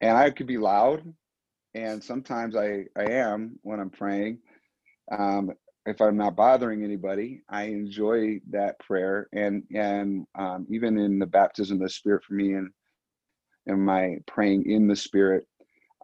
And 0.00 0.16
I 0.16 0.30
could 0.30 0.46
be 0.46 0.56
loud, 0.56 1.02
and 1.74 2.02
sometimes 2.02 2.54
I, 2.54 2.84
I 2.96 3.10
am 3.10 3.58
when 3.62 3.80
I'm 3.80 3.90
praying. 3.90 4.38
Um, 5.10 5.50
if 5.84 6.00
I'm 6.00 6.16
not 6.16 6.36
bothering 6.36 6.84
anybody, 6.84 7.42
I 7.48 7.64
enjoy 7.64 8.40
that 8.50 8.78
prayer. 8.78 9.28
And 9.32 9.64
and 9.74 10.26
um, 10.38 10.64
even 10.70 10.96
in 10.96 11.18
the 11.18 11.26
baptism 11.26 11.78
of 11.78 11.82
the 11.82 11.88
Spirit 11.88 12.22
for 12.22 12.34
me 12.34 12.52
and 12.52 12.70
and 13.66 13.84
my 13.84 14.18
praying 14.28 14.70
in 14.70 14.86
the 14.86 14.94
Spirit, 14.94 15.44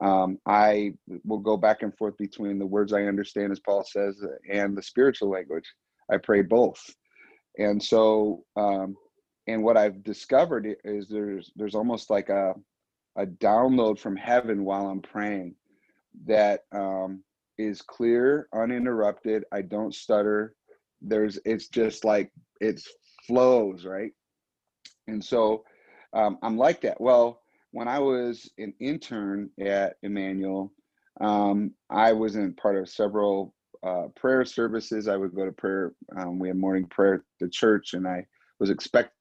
um, 0.01 0.39
I 0.47 0.95
will 1.25 1.39
go 1.39 1.57
back 1.57 1.83
and 1.83 1.97
forth 1.97 2.19
between 2.19 2.59
the 2.59 2.67
words 2.67 2.93
I 2.93 3.05
understand, 3.05 3.53
as 3.53 3.61
Paul 3.61 3.85
says, 3.85 4.21
and 4.51 4.77
the 4.77 4.83
spiritual 4.83 5.31
language. 5.31 5.73
I 6.11 6.17
pray 6.17 6.43
both, 6.43 6.83
and 7.59 7.83
so 7.83 8.45
um, 8.57 8.97
and 9.47 9.63
what 9.63 9.77
I've 9.77 10.03
discovered 10.03 10.67
is 10.85 11.09
there's 11.09 11.53
there's 11.57 11.75
almost 11.75 12.11
like 12.11 12.29
a 12.29 12.55
a 13.17 13.27
download 13.27 13.99
from 13.99 14.17
heaven 14.17 14.65
while 14.65 14.89
I'm 14.89 15.01
praying 15.01 15.55
that 16.27 16.65
um, 16.73 17.23
is 17.57 17.81
clear, 17.81 18.49
uninterrupted. 18.55 19.45
I 19.53 19.63
don't 19.63 19.95
stutter. 19.95 20.55
There's 21.01 21.39
it's 21.45 21.69
just 21.69 22.05
like 22.05 22.31
it 22.61 22.81
flows 23.27 23.85
right, 23.85 24.13
and 25.09 25.25
so 25.25 25.65
um, 26.13 26.39
I'm 26.43 26.57
like 26.57 26.81
that. 26.83 27.01
Well 27.01 27.41
when 27.77 27.89
I 27.89 27.99
was 27.99 28.51
an 28.57 28.73
intern 28.81 29.51
at 29.61 29.97
Emmanuel, 30.03 30.73
um, 31.21 31.75
I 31.91 32.15
was 32.15 32.35
in 32.35 32.55
part 32.55 32.77
of 32.77 32.89
several 32.89 33.55
uh, 33.87 34.09
prayer 34.17 34.45
services. 34.45 35.09
I 35.09 35.17
would 35.17 35.35
go 35.35 35.45
to 35.45 35.53
prayer. 35.53 35.93
Um, 36.17 36.39
we 36.39 36.49
had 36.49 36.57
morning 36.57 36.87
prayer 36.87 37.15
at 37.15 37.21
the 37.41 37.49
church, 37.49 37.95
and 37.95 38.07
I 38.07 38.27
was 38.59 38.71
expected 38.71 39.13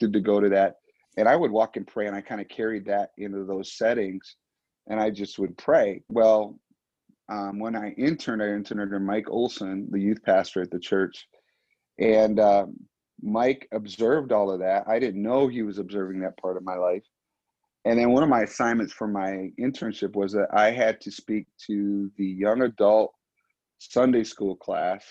to 0.00 0.20
go 0.20 0.40
to 0.40 0.48
that. 0.50 0.76
And 1.16 1.28
I 1.28 1.36
would 1.36 1.50
walk 1.50 1.76
and 1.76 1.86
pray, 1.86 2.06
and 2.06 2.16
I 2.16 2.20
kind 2.20 2.40
of 2.40 2.48
carried 2.48 2.86
that 2.86 3.10
into 3.18 3.44
those 3.44 3.76
settings, 3.76 4.36
and 4.88 5.00
I 5.00 5.10
just 5.10 5.38
would 5.38 5.56
pray. 5.58 6.02
Well, 6.08 6.58
um, 7.28 7.58
when 7.58 7.76
I 7.76 7.90
interned, 7.92 8.42
I 8.42 8.48
interned 8.48 8.80
under 8.80 8.98
Mike 8.98 9.30
Olson, 9.30 9.88
the 9.90 10.00
youth 10.00 10.22
pastor 10.24 10.62
at 10.62 10.70
the 10.70 10.80
church, 10.80 11.28
and 11.98 12.40
um, 12.40 12.76
Mike 13.22 13.68
observed 13.72 14.32
all 14.32 14.50
of 14.50 14.60
that. 14.60 14.84
I 14.88 14.98
didn't 14.98 15.22
know 15.22 15.46
he 15.46 15.62
was 15.62 15.78
observing 15.78 16.20
that 16.20 16.38
part 16.38 16.56
of 16.56 16.64
my 16.64 16.76
life 16.76 17.04
and 17.84 17.98
then 17.98 18.10
one 18.10 18.22
of 18.22 18.28
my 18.28 18.42
assignments 18.42 18.92
for 18.92 19.08
my 19.08 19.50
internship 19.58 20.14
was 20.14 20.32
that 20.32 20.48
I 20.52 20.70
had 20.70 21.00
to 21.02 21.10
speak 21.10 21.46
to 21.66 22.10
the 22.16 22.26
young 22.26 22.62
adult 22.62 23.14
Sunday 23.80 24.24
school 24.24 24.56
class. 24.56 25.04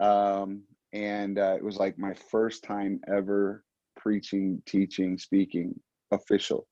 Um, 0.00 0.62
and 0.92 1.38
uh, 1.38 1.54
it 1.56 1.64
was 1.64 1.76
like 1.76 1.98
my 1.98 2.14
first 2.30 2.62
time 2.64 3.00
ever 3.08 3.64
preaching, 3.96 4.62
teaching, 4.66 5.18
speaking 5.18 5.78
official. 6.10 6.66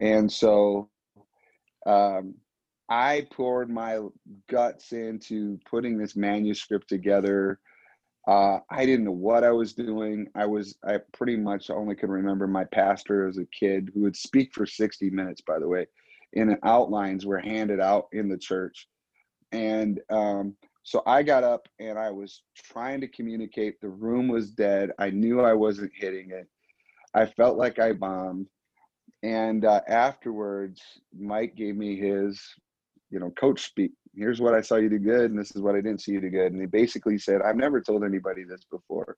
And 0.00 0.30
so 0.30 0.90
um, 1.86 2.34
I 2.88 3.26
poured 3.32 3.70
my 3.70 4.00
guts 4.50 4.92
into 4.92 5.58
putting 5.70 5.98
this 5.98 6.16
manuscript 6.16 6.88
together 6.88 7.60
uh, 8.28 8.60
I 8.70 8.84
didn't 8.84 9.06
know 9.06 9.12
what 9.12 9.42
I 9.42 9.52
was 9.52 9.72
doing. 9.72 10.28
I 10.34 10.44
was, 10.44 10.76
I 10.84 10.98
pretty 11.14 11.36
much 11.36 11.70
only 11.70 11.94
could 11.94 12.10
remember 12.10 12.46
my 12.46 12.64
pastor 12.64 13.26
as 13.26 13.38
a 13.38 13.46
kid 13.58 13.90
who 13.94 14.02
would 14.02 14.16
speak 14.16 14.52
for 14.52 14.66
60 14.66 15.08
minutes, 15.08 15.40
by 15.40 15.58
the 15.58 15.66
way, 15.66 15.86
and 16.34 16.58
outlines 16.62 17.24
were 17.24 17.38
handed 17.38 17.80
out 17.80 18.08
in 18.12 18.28
the 18.28 18.36
church. 18.36 18.86
And 19.52 20.00
um, 20.10 20.56
so 20.82 21.02
I 21.06 21.22
got 21.22 21.44
up 21.44 21.68
and 21.80 21.98
I 21.98 22.10
was 22.10 22.42
trying 22.56 23.00
to 23.02 23.08
communicate. 23.08 23.80
The 23.80 23.88
room 23.88 24.28
was 24.28 24.50
dead. 24.52 24.92
I 24.98 25.10
knew 25.10 25.40
I 25.40 25.54
wasn't 25.54 25.92
hitting 25.94 26.30
it. 26.30 26.48
I 27.14 27.26
felt 27.26 27.58
like 27.58 27.78
I 27.78 27.92
bombed. 27.92 28.48
and 29.24 29.66
uh, 29.66 29.82
afterwards, 29.88 30.82
Mike 31.18 31.56
gave 31.56 31.76
me 31.76 31.96
his, 31.96 32.40
you 33.10 33.20
know, 33.20 33.30
coach 33.32 33.64
speak. 33.66 33.92
Here's 34.16 34.40
what 34.40 34.54
I 34.54 34.62
saw 34.62 34.76
you 34.76 34.90
do 34.90 34.98
good, 34.98 35.30
and 35.30 35.38
this 35.38 35.54
is 35.56 35.62
what 35.62 35.76
I 35.76 35.82
didn't 35.82 36.02
see 36.02 36.12
you 36.12 36.20
do 36.22 36.30
good. 36.30 36.52
And 36.52 36.60
he 36.62 36.66
basically 36.66 37.18
said, 37.18 37.42
I've 37.42 37.56
never 37.56 37.80
told 37.80 38.04
anybody 38.04 38.44
this 38.44 38.64
before. 38.70 39.16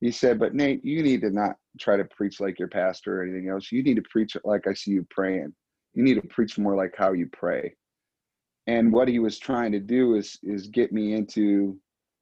He 0.00 0.12
said, 0.12 0.38
but 0.38 0.54
Nate, 0.54 0.84
you 0.84 1.02
need 1.02 1.22
to 1.22 1.30
not 1.30 1.56
try 1.80 1.96
to 1.96 2.04
preach 2.04 2.40
like 2.40 2.58
your 2.58 2.68
pastor 2.68 3.20
or 3.20 3.24
anything 3.24 3.50
else. 3.50 3.72
You 3.72 3.82
need 3.84 3.96
to 3.96 4.04
preach 4.10 4.36
like 4.44 4.66
I 4.68 4.74
see 4.74 4.92
you 4.92 5.06
praying. 5.10 5.54
You 5.94 6.04
need 6.04 6.16
to 6.22 6.28
preach 6.28 6.58
more 6.58 6.76
like 6.76 6.94
how 6.96 7.12
you 7.14 7.28
pray. 7.32 7.74
And 8.68 8.92
what 8.92 9.08
he 9.08 9.18
was 9.18 9.38
trying 9.38 9.72
to 9.72 9.80
do 9.80 10.14
is 10.14 10.38
is 10.42 10.68
get 10.68 10.92
me 10.92 11.14
into 11.14 11.78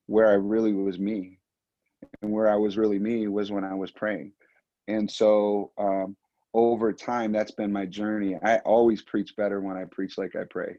where 0.06 0.28
I 0.28 0.34
really 0.34 0.72
was 0.72 0.98
me, 0.98 1.40
and 2.22 2.30
where 2.30 2.48
I 2.48 2.54
was 2.54 2.78
really 2.78 3.00
me 3.00 3.26
was 3.26 3.50
when 3.50 3.64
I 3.64 3.74
was 3.74 3.90
praying. 3.90 4.32
And 4.86 5.10
so 5.10 5.72
um, 5.76 6.16
over 6.54 6.92
time, 6.92 7.32
that's 7.32 7.50
been 7.50 7.72
my 7.72 7.84
journey. 7.84 8.36
I 8.44 8.58
always 8.58 9.02
preach 9.02 9.34
better 9.36 9.60
when 9.60 9.76
I 9.76 9.84
preach 9.90 10.16
like 10.16 10.36
I 10.36 10.44
pray. 10.48 10.76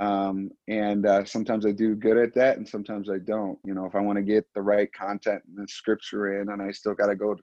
Um, 0.00 0.50
and 0.66 1.06
uh, 1.06 1.24
sometimes 1.24 1.64
I 1.64 1.70
do 1.70 1.94
good 1.94 2.16
at 2.16 2.34
that, 2.34 2.56
and 2.56 2.68
sometimes 2.68 3.08
I 3.08 3.18
don't. 3.18 3.56
You 3.64 3.74
know, 3.74 3.86
if 3.86 3.94
I 3.94 4.00
want 4.00 4.16
to 4.16 4.22
get 4.22 4.44
the 4.56 4.62
right 4.62 4.92
content 4.92 5.42
and 5.46 5.56
the 5.56 5.68
scripture 5.68 6.40
in, 6.40 6.48
and 6.48 6.60
I 6.60 6.72
still 6.72 6.94
got 6.94 7.06
to 7.06 7.14
go 7.14 7.36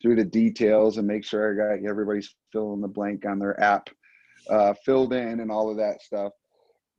through 0.00 0.16
the 0.16 0.24
details 0.24 0.96
and 0.96 1.06
make 1.06 1.26
sure 1.26 1.52
I 1.52 1.76
got 1.76 1.86
everybody's 1.86 2.34
filling 2.52 2.80
the 2.80 2.88
blank 2.88 3.26
on 3.26 3.38
their 3.38 3.60
app 3.60 3.90
uh, 4.48 4.72
filled 4.86 5.12
in 5.12 5.40
and 5.40 5.50
all 5.50 5.70
of 5.70 5.76
that 5.76 6.00
stuff. 6.00 6.32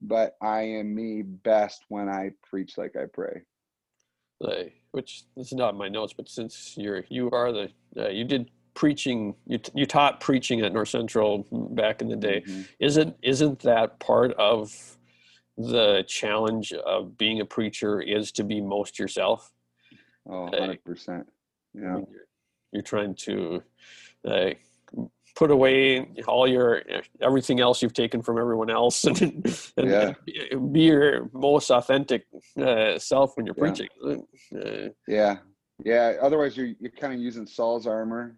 But 0.02 0.36
I 0.42 0.62
am 0.62 0.96
me 0.96 1.22
best 1.22 1.86
when 1.90 2.10
I 2.10 2.32
preach 2.44 2.78
like 2.78 2.96
I 2.96 3.06
pray. 3.06 3.42
Like, 4.40 4.74
which 4.92 5.24
this 5.38 5.48
is 5.48 5.54
not 5.54 5.78
my 5.78 5.88
notes, 5.88 6.14
but 6.14 6.28
since 6.28 6.76
you're 6.78 7.04
you 7.10 7.30
are 7.32 7.52
the 7.52 7.70
uh, 7.98 8.10
you 8.10 8.26
did 8.26 8.50
preaching 8.74 9.36
you, 9.46 9.60
you 9.74 9.86
taught 9.86 10.20
preaching 10.20 10.62
at 10.62 10.74
north 10.74 10.90
central 10.90 11.46
back 11.52 12.02
in 12.02 12.08
the 12.08 12.16
day 12.16 12.42
mm-hmm. 12.42 12.62
isn't 12.80 13.16
isn't 13.22 13.60
that 13.60 14.00
part 14.00 14.34
of 14.34 14.98
the 15.58 16.04
challenge 16.08 16.72
of 16.74 17.18
being 17.18 17.42
a 17.42 17.46
preacher 17.46 18.02
is 18.02 18.32
to 18.32 18.44
be 18.44 18.62
most 18.62 18.98
yourself 18.98 19.52
oh 20.30 20.50
100% 20.54 21.26
yeah 21.74 21.82
you're, 21.82 22.06
you're, 22.72 22.82
trying 22.82 23.14
to 23.14 23.62
uh, 24.26 24.52
put 25.36 25.52
away 25.52 26.08
all 26.28 26.48
your 26.48 26.82
everything 27.22 27.60
else 27.60 27.82
you've 27.82 27.94
taken 27.94 28.22
from 28.22 28.38
everyone 28.38 28.70
else 28.70 29.04
and, 29.06 29.22
and 29.78 29.90
yeah. 29.90 30.14
be 30.72 30.82
your 30.82 31.30
most 31.34 31.70
authentic 31.70 32.26
uh, 32.62 32.98
self 32.98 33.36
when 33.36 33.46
you're 33.46 33.56
yeah. 33.58 33.64
preaching 33.64 33.88
uh, 34.56 34.90
yeah 35.08 35.38
yeah 35.84 36.14
otherwise 36.22 36.56
you're, 36.58 36.74
you're 36.80 36.92
kind 36.92 37.14
of 37.14 37.20
using 37.20 37.46
saul's 37.46 37.88
armor 37.88 38.38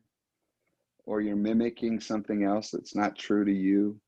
or 1.06 1.22
you're 1.22 1.36
mimicking 1.36 2.00
something 2.00 2.44
else 2.44 2.72
that's 2.72 2.96
not 2.96 3.18
true 3.18 3.46
to 3.46 3.52
you. 3.52 4.00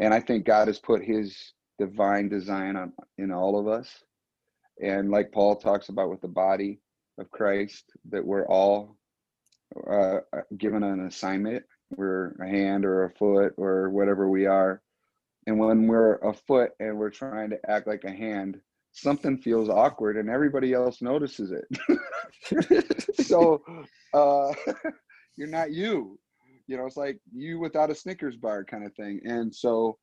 And 0.00 0.12
I 0.12 0.20
think 0.20 0.44
God 0.44 0.68
has 0.68 0.78
put 0.78 1.02
his 1.02 1.54
divine 1.78 2.28
design 2.28 2.76
on 2.76 2.92
in 3.16 3.32
all 3.32 3.58
of 3.58 3.66
us. 3.66 3.88
And 4.82 5.10
like 5.10 5.32
Paul 5.32 5.56
talks 5.56 5.88
about 5.88 6.10
with 6.10 6.20
the 6.20 6.28
body 6.28 6.80
of 7.18 7.30
Christ, 7.30 7.84
that 8.10 8.24
we're 8.24 8.46
all 8.46 8.96
uh, 9.90 10.18
given 10.56 10.82
an 10.82 11.06
assignment. 11.06 11.64
We're 11.96 12.32
a 12.40 12.48
hand 12.48 12.84
or 12.84 13.04
a 13.04 13.10
foot 13.10 13.54
or 13.56 13.90
whatever 13.90 14.28
we 14.28 14.46
are. 14.46 14.82
And 15.46 15.58
when 15.58 15.86
we're 15.86 16.16
a 16.16 16.34
foot 16.34 16.72
and 16.78 16.98
we're 16.98 17.10
trying 17.10 17.50
to 17.50 17.70
act 17.70 17.86
like 17.86 18.04
a 18.04 18.10
hand, 18.10 18.60
something 18.92 19.38
feels 19.38 19.68
awkward 19.68 20.16
and 20.16 20.28
everybody 20.28 20.74
else 20.74 21.00
notices 21.00 21.52
it. 21.52 23.24
so 23.26 23.62
uh, 24.12 24.52
you're 25.36 25.48
not 25.48 25.72
you 25.72 26.18
you 26.68 26.76
know 26.76 26.86
it's 26.86 26.96
like 26.96 27.18
you 27.34 27.58
without 27.58 27.90
a 27.90 27.94
snickers 27.94 28.36
bar 28.36 28.62
kind 28.62 28.84
of 28.84 28.94
thing 28.94 29.20
and 29.24 29.52
so 29.52 29.96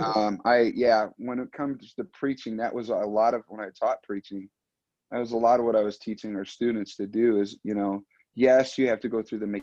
um 0.00 0.40
i 0.44 0.72
yeah 0.74 1.06
when 1.18 1.38
it 1.38 1.50
comes 1.52 1.94
to 1.94 2.04
preaching 2.04 2.56
that 2.56 2.74
was 2.74 2.88
a 2.88 2.94
lot 2.94 3.32
of 3.32 3.42
when 3.48 3.60
i 3.60 3.68
taught 3.78 4.02
preaching 4.02 4.48
that 5.10 5.18
was 5.18 5.32
a 5.32 5.36
lot 5.36 5.60
of 5.60 5.66
what 5.66 5.76
i 5.76 5.82
was 5.82 5.98
teaching 5.98 6.34
our 6.34 6.44
students 6.44 6.96
to 6.96 7.06
do 7.06 7.40
is 7.40 7.58
you 7.62 7.74
know 7.74 8.02
yes 8.34 8.76
you 8.76 8.88
have 8.88 9.00
to 9.00 9.08
go 9.08 9.22
through 9.22 9.38
the 9.38 9.62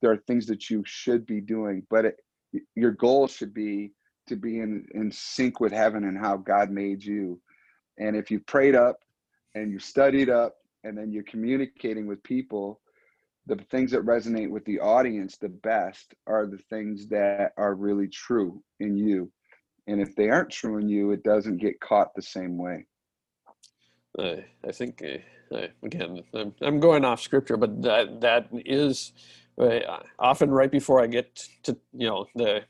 there 0.00 0.12
are 0.12 0.22
things 0.26 0.46
that 0.46 0.70
you 0.70 0.82
should 0.86 1.26
be 1.26 1.40
doing 1.40 1.82
but 1.90 2.04
it, 2.04 2.16
your 2.74 2.92
goal 2.92 3.26
should 3.26 3.52
be 3.52 3.92
to 4.28 4.36
be 4.36 4.60
in 4.60 4.86
in 4.92 5.10
sync 5.10 5.60
with 5.60 5.72
heaven 5.72 6.04
and 6.04 6.16
how 6.16 6.36
god 6.36 6.70
made 6.70 7.02
you. 7.02 7.40
And 7.98 8.14
if 8.16 8.30
you 8.30 8.40
prayed 8.40 8.76
up 8.76 9.00
and 9.54 9.72
you 9.72 9.78
studied 9.78 10.30
up 10.30 10.56
and 10.84 10.96
then 10.96 11.10
you're 11.10 11.24
communicating 11.24 12.06
with 12.06 12.22
people 12.22 12.80
the 13.46 13.56
things 13.70 13.90
that 13.90 14.04
resonate 14.04 14.50
with 14.50 14.64
the 14.66 14.78
audience 14.78 15.36
the 15.38 15.48
best 15.48 16.14
are 16.26 16.46
the 16.46 16.60
things 16.70 17.08
that 17.08 17.52
are 17.56 17.74
really 17.74 18.08
true 18.08 18.62
in 18.80 18.96
you. 18.96 19.30
And 19.86 20.02
if 20.02 20.14
they 20.14 20.28
aren't 20.28 20.50
true 20.50 20.78
in 20.78 20.88
you 20.88 21.10
it 21.12 21.22
doesn't 21.24 21.58
get 21.58 21.80
caught 21.80 22.14
the 22.14 22.22
same 22.22 22.56
way. 22.56 22.84
Uh, 24.18 24.36
i 24.66 24.72
think 24.72 25.02
uh, 25.54 25.66
again 25.82 26.22
I'm, 26.34 26.52
I'm, 26.60 26.80
going 26.80 27.04
off 27.04 27.20
scripture 27.20 27.56
but 27.56 27.82
that 27.82 28.20
that 28.22 28.48
is 28.52 29.12
often 30.18 30.50
right 30.50 30.70
before 30.70 31.02
i 31.02 31.06
get 31.06 31.48
to 31.62 31.76
you 31.92 32.06
know 32.06 32.26
the 32.34 32.62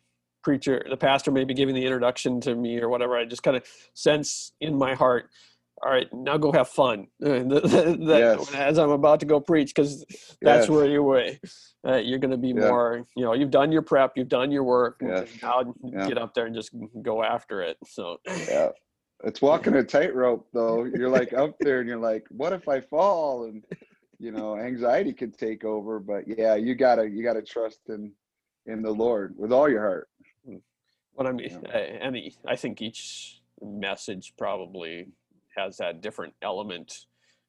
preacher 0.42 0.84
the 0.88 0.96
pastor 0.96 1.30
may 1.30 1.44
be 1.44 1.54
giving 1.54 1.74
the 1.74 1.84
introduction 1.84 2.40
to 2.40 2.54
me 2.54 2.80
or 2.80 2.88
whatever 2.88 3.16
i 3.16 3.24
just 3.24 3.42
kind 3.42 3.56
of 3.56 3.64
sense 3.94 4.52
in 4.60 4.76
my 4.76 4.94
heart 4.94 5.28
all 5.82 5.92
right, 5.92 6.08
now 6.12 6.36
go 6.36 6.50
have 6.52 6.68
fun. 6.68 7.06
yes. 7.20 8.54
As 8.54 8.78
I'm 8.78 8.90
about 8.90 9.20
to 9.20 9.26
go 9.26 9.40
preach, 9.40 9.74
because 9.74 10.04
that's 10.42 10.62
yes. 10.62 10.68
where 10.68 10.86
you 10.86 11.02
way 11.02 11.38
uh, 11.86 11.96
you're 11.96 12.18
going 12.18 12.32
to 12.32 12.36
be 12.36 12.48
yeah. 12.48 12.68
more. 12.68 13.06
You 13.16 13.24
know, 13.24 13.34
you've 13.34 13.50
done 13.50 13.70
your 13.70 13.82
prep, 13.82 14.12
you've 14.16 14.28
done 14.28 14.50
your 14.50 14.64
work. 14.64 15.00
Yes. 15.00 15.28
Now 15.42 15.74
yeah. 15.84 16.08
get 16.08 16.18
up 16.18 16.34
there 16.34 16.46
and 16.46 16.54
just 16.54 16.70
go 17.02 17.22
after 17.22 17.62
it. 17.62 17.76
So 17.86 18.18
yeah, 18.26 18.70
it's 19.24 19.40
walking 19.40 19.74
a 19.74 19.84
tightrope 19.84 20.48
though. 20.52 20.84
You're 20.84 21.10
like 21.10 21.32
up 21.32 21.56
there 21.60 21.80
and 21.80 21.88
you're 21.88 21.98
like, 21.98 22.26
what 22.30 22.52
if 22.52 22.68
I 22.68 22.80
fall? 22.80 23.44
And 23.44 23.64
you 24.18 24.32
know, 24.32 24.58
anxiety 24.58 25.12
can 25.12 25.32
take 25.32 25.64
over. 25.64 26.00
But 26.00 26.24
yeah, 26.26 26.54
you 26.54 26.74
gotta 26.74 27.08
you 27.08 27.22
gotta 27.22 27.42
trust 27.42 27.80
in 27.88 28.12
in 28.66 28.82
the 28.82 28.90
Lord 28.90 29.34
with 29.36 29.52
all 29.52 29.68
your 29.68 29.80
heart. 29.80 30.08
What 31.12 31.26
I 31.26 31.32
mean, 31.32 31.60
yeah. 31.64 31.76
and 31.76 32.16
I 32.46 32.54
think 32.54 32.80
each 32.80 33.40
message 33.60 34.34
probably 34.38 35.08
has 35.56 35.78
that 35.78 36.00
different 36.00 36.32
element 36.42 37.06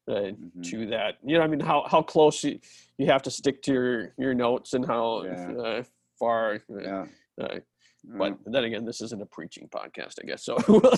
uh, 0.08 0.14
mm-hmm. 0.14 0.62
to 0.62 0.86
that. 0.86 1.18
You 1.24 1.38
know, 1.38 1.44
I 1.44 1.46
mean, 1.46 1.60
how 1.60 1.86
how 1.88 2.02
close 2.02 2.42
you, 2.42 2.58
you 2.98 3.06
have 3.06 3.22
to 3.22 3.30
stick 3.30 3.62
to 3.62 3.72
your 3.72 4.14
your 4.18 4.34
notes 4.34 4.72
and 4.72 4.84
how 4.84 5.22
yeah. 5.24 5.52
uh, 5.52 5.82
far. 6.18 6.54
Uh, 6.68 6.80
yeah. 6.80 7.06
Uh, 7.40 7.58
but 8.04 8.38
then 8.46 8.64
again, 8.64 8.84
this 8.84 9.00
isn't 9.02 9.20
a 9.20 9.26
preaching 9.26 9.68
podcast, 9.68 10.14
I 10.22 10.26
guess. 10.26 10.44
So 10.44 10.56
we'll 10.68 10.94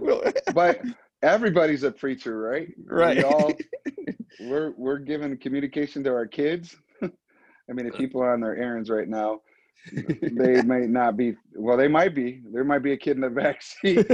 no. 0.00 0.32
but 0.54 0.80
everybody's 1.22 1.82
a 1.82 1.90
preacher, 1.90 2.38
right? 2.38 2.68
Right. 2.84 3.18
We 3.18 3.24
all, 3.24 3.52
we're 4.38 4.72
we're 4.76 4.98
giving 4.98 5.36
communication 5.38 6.04
to 6.04 6.10
our 6.10 6.26
kids. 6.26 6.76
I 7.02 7.72
mean, 7.72 7.86
if 7.86 7.94
people 7.94 8.22
are 8.22 8.32
on 8.32 8.40
their 8.40 8.56
errands 8.56 8.90
right 8.90 9.08
now, 9.08 9.40
they 9.92 10.62
may 10.62 10.86
not 10.86 11.16
be. 11.16 11.36
Well, 11.54 11.76
they 11.76 11.88
might 11.88 12.14
be. 12.14 12.42
There 12.52 12.64
might 12.64 12.82
be 12.82 12.92
a 12.92 12.96
kid 12.96 13.16
in 13.16 13.22
the 13.22 13.30
back 13.30 13.62
seat, 13.62 14.06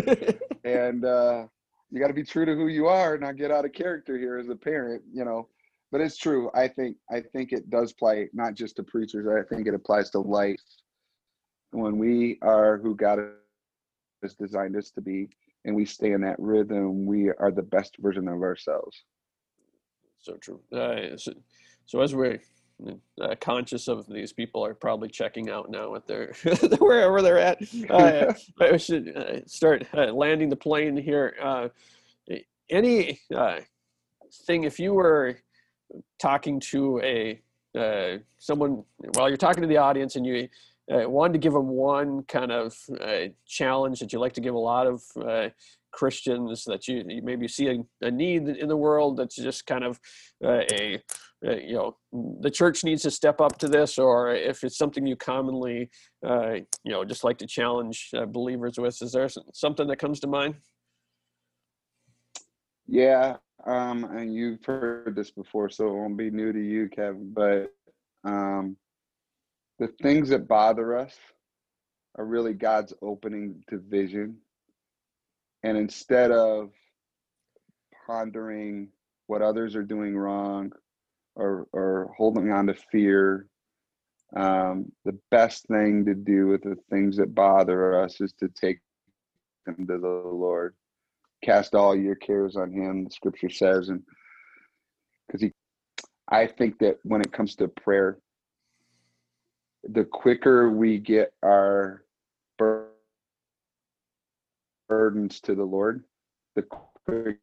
and 0.64 1.04
uh, 1.04 1.46
you 1.90 2.00
got 2.00 2.08
to 2.08 2.14
be 2.14 2.24
true 2.24 2.44
to 2.44 2.54
who 2.54 2.68
you 2.68 2.86
are, 2.86 3.18
not 3.18 3.36
get 3.36 3.50
out 3.50 3.64
of 3.64 3.72
character 3.72 4.18
here 4.18 4.38
as 4.38 4.48
a 4.48 4.56
parent, 4.56 5.02
you 5.12 5.24
know. 5.24 5.48
But 5.92 6.00
it's 6.00 6.16
true. 6.16 6.50
I 6.54 6.68
think 6.68 6.96
I 7.10 7.20
think 7.20 7.52
it 7.52 7.70
does 7.70 7.92
play 7.92 8.28
not 8.32 8.54
just 8.54 8.76
to 8.76 8.82
preachers. 8.82 9.26
I 9.26 9.42
think 9.54 9.66
it 9.66 9.74
applies 9.74 10.10
to 10.10 10.20
life. 10.20 10.60
When 11.72 11.98
we 11.98 12.38
are 12.42 12.78
who 12.78 12.94
God 12.94 13.18
has 14.22 14.34
designed 14.34 14.76
us 14.76 14.90
to 14.92 15.00
be, 15.00 15.28
and 15.64 15.74
we 15.74 15.84
stay 15.84 16.12
in 16.12 16.20
that 16.22 16.38
rhythm, 16.38 17.06
we 17.06 17.30
are 17.30 17.50
the 17.50 17.62
best 17.62 17.96
version 17.98 18.28
of 18.28 18.42
ourselves. 18.42 19.04
So 20.20 20.34
true. 20.34 20.60
Uh, 20.72 21.16
so, 21.16 21.32
so 21.86 22.00
as 22.00 22.14
we're 22.14 22.40
uh, 23.20 23.34
conscious 23.40 23.88
of 23.88 24.06
these 24.06 24.32
people 24.32 24.64
are 24.64 24.74
probably 24.74 25.08
checking 25.08 25.50
out 25.50 25.70
now 25.70 25.94
at 25.94 26.06
their 26.06 26.32
wherever 26.78 27.22
they're 27.22 27.38
at. 27.38 27.58
Uh, 27.88 28.34
I 28.60 28.76
should 28.76 29.16
uh, 29.16 29.46
start 29.46 29.86
uh, 29.94 30.12
landing 30.12 30.48
the 30.48 30.56
plane 30.56 30.96
here. 30.96 31.34
Uh, 31.42 31.68
any 32.68 33.20
uh, 33.34 33.60
thing 34.46 34.64
if 34.64 34.78
you 34.78 34.92
were 34.92 35.38
talking 36.18 36.58
to 36.58 37.00
a 37.02 37.40
someone 38.38 38.82
while 39.14 39.28
you're 39.28 39.36
talking 39.36 39.60
to 39.60 39.68
the 39.68 39.76
audience 39.76 40.16
and 40.16 40.26
you 40.26 40.48
wanted 40.88 41.34
to 41.34 41.38
give 41.38 41.52
them 41.52 41.68
one 41.68 42.22
kind 42.22 42.50
of 42.50 42.74
challenge 43.46 44.00
that 44.00 44.12
you 44.12 44.18
like 44.18 44.32
to 44.32 44.40
give 44.40 44.54
a 44.54 44.58
lot 44.58 44.86
of 44.86 45.02
Christians 45.96 46.64
that 46.64 46.86
you, 46.86 47.02
you 47.08 47.22
maybe 47.22 47.48
see 47.48 47.68
a, 47.68 48.06
a, 48.06 48.10
need 48.10 48.46
in 48.48 48.68
the 48.68 48.76
world 48.76 49.16
that's 49.16 49.36
just 49.36 49.66
kind 49.66 49.82
of 49.82 49.98
uh, 50.44 50.62
a, 50.70 51.02
a, 51.42 51.60
you 51.60 51.74
know 51.74 51.96
the 52.40 52.50
church 52.50 52.84
needs 52.84 53.02
to 53.02 53.10
step 53.10 53.40
up 53.40 53.56
to 53.58 53.68
this 53.68 53.98
or 53.98 54.30
if 54.34 54.62
it's 54.62 54.76
something 54.76 55.06
you 55.06 55.16
commonly 55.16 55.90
uh, 56.26 56.52
you 56.84 56.92
know 56.92 57.02
just 57.04 57.24
like 57.24 57.38
to 57.38 57.46
challenge 57.46 58.10
uh, 58.14 58.26
believers 58.26 58.78
with 58.78 59.00
is 59.00 59.12
there 59.12 59.28
something 59.54 59.86
that 59.86 59.98
comes 59.98 60.20
to 60.20 60.26
mind 60.26 60.54
yeah 62.86 63.36
um 63.66 64.04
and 64.04 64.34
you've 64.34 64.64
heard 64.64 65.14
this 65.16 65.30
before 65.30 65.70
so 65.70 65.88
it 65.88 65.94
won't 65.94 66.16
be 66.16 66.30
new 66.30 66.52
to 66.52 66.62
you 66.62 66.88
kevin 66.88 67.32
but 67.32 67.72
um, 68.24 68.76
the 69.78 69.88
things 70.02 70.28
that 70.28 70.48
bother 70.48 70.96
us 70.96 71.14
are 72.16 72.24
really 72.24 72.54
God's 72.54 72.92
opening 73.02 73.62
to 73.68 73.78
vision. 73.78 74.36
And 75.66 75.76
instead 75.76 76.30
of 76.30 76.70
pondering 78.06 78.90
what 79.26 79.42
others 79.42 79.74
are 79.74 79.82
doing 79.82 80.16
wrong 80.16 80.70
or, 81.34 81.66
or 81.72 82.14
holding 82.16 82.52
on 82.52 82.68
to 82.68 82.74
fear, 82.74 83.48
um, 84.36 84.92
the 85.04 85.18
best 85.32 85.66
thing 85.66 86.04
to 86.04 86.14
do 86.14 86.46
with 86.46 86.62
the 86.62 86.76
things 86.88 87.16
that 87.16 87.34
bother 87.34 88.00
us 88.00 88.20
is 88.20 88.32
to 88.34 88.48
take 88.48 88.78
them 89.66 89.88
to 89.88 89.98
the 89.98 90.06
Lord. 90.06 90.76
Cast 91.42 91.74
all 91.74 91.96
your 91.96 92.14
cares 92.14 92.54
on 92.54 92.70
Him, 92.70 93.02
the 93.02 93.10
scripture 93.10 93.50
says. 93.50 93.88
And 93.88 94.02
because 95.26 95.40
He, 95.40 95.52
I 96.28 96.46
think 96.46 96.78
that 96.78 96.98
when 97.02 97.22
it 97.22 97.32
comes 97.32 97.56
to 97.56 97.66
prayer, 97.66 98.20
the 99.82 100.04
quicker 100.04 100.70
we 100.70 100.98
get 100.98 101.32
our 101.42 102.04
burdens 104.88 105.40
to 105.42 105.54
the 105.54 105.64
Lord, 105.64 106.04
the 106.54 106.62
quicker 106.62 107.38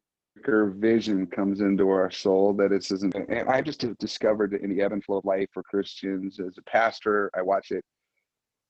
vision 0.70 1.26
comes 1.26 1.60
into 1.60 1.88
our 1.88 2.10
soul 2.10 2.52
that 2.54 2.72
it 2.72 2.90
isn't. 2.90 3.14
And 3.14 3.48
I 3.48 3.60
just 3.60 3.82
have 3.82 3.96
discovered 3.98 4.54
in 4.54 4.74
the 4.74 4.82
ebb 4.82 4.92
and 4.92 5.04
flow 5.04 5.18
of 5.18 5.24
life 5.24 5.48
for 5.52 5.62
Christians, 5.62 6.40
as 6.40 6.58
a 6.58 6.62
pastor, 6.62 7.30
I 7.36 7.42
watch 7.42 7.70
it, 7.70 7.84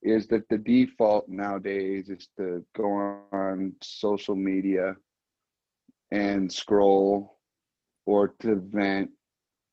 is 0.02 0.26
that 0.28 0.48
the 0.48 0.58
default 0.58 1.28
nowadays 1.28 2.10
is 2.10 2.28
to 2.37 2.64
go 2.76 3.22
on 3.32 3.72
social 3.82 4.37
media 4.37 4.94
and 6.10 6.52
scroll 6.52 7.38
or 8.06 8.28
to 8.40 8.56
vent 8.56 9.10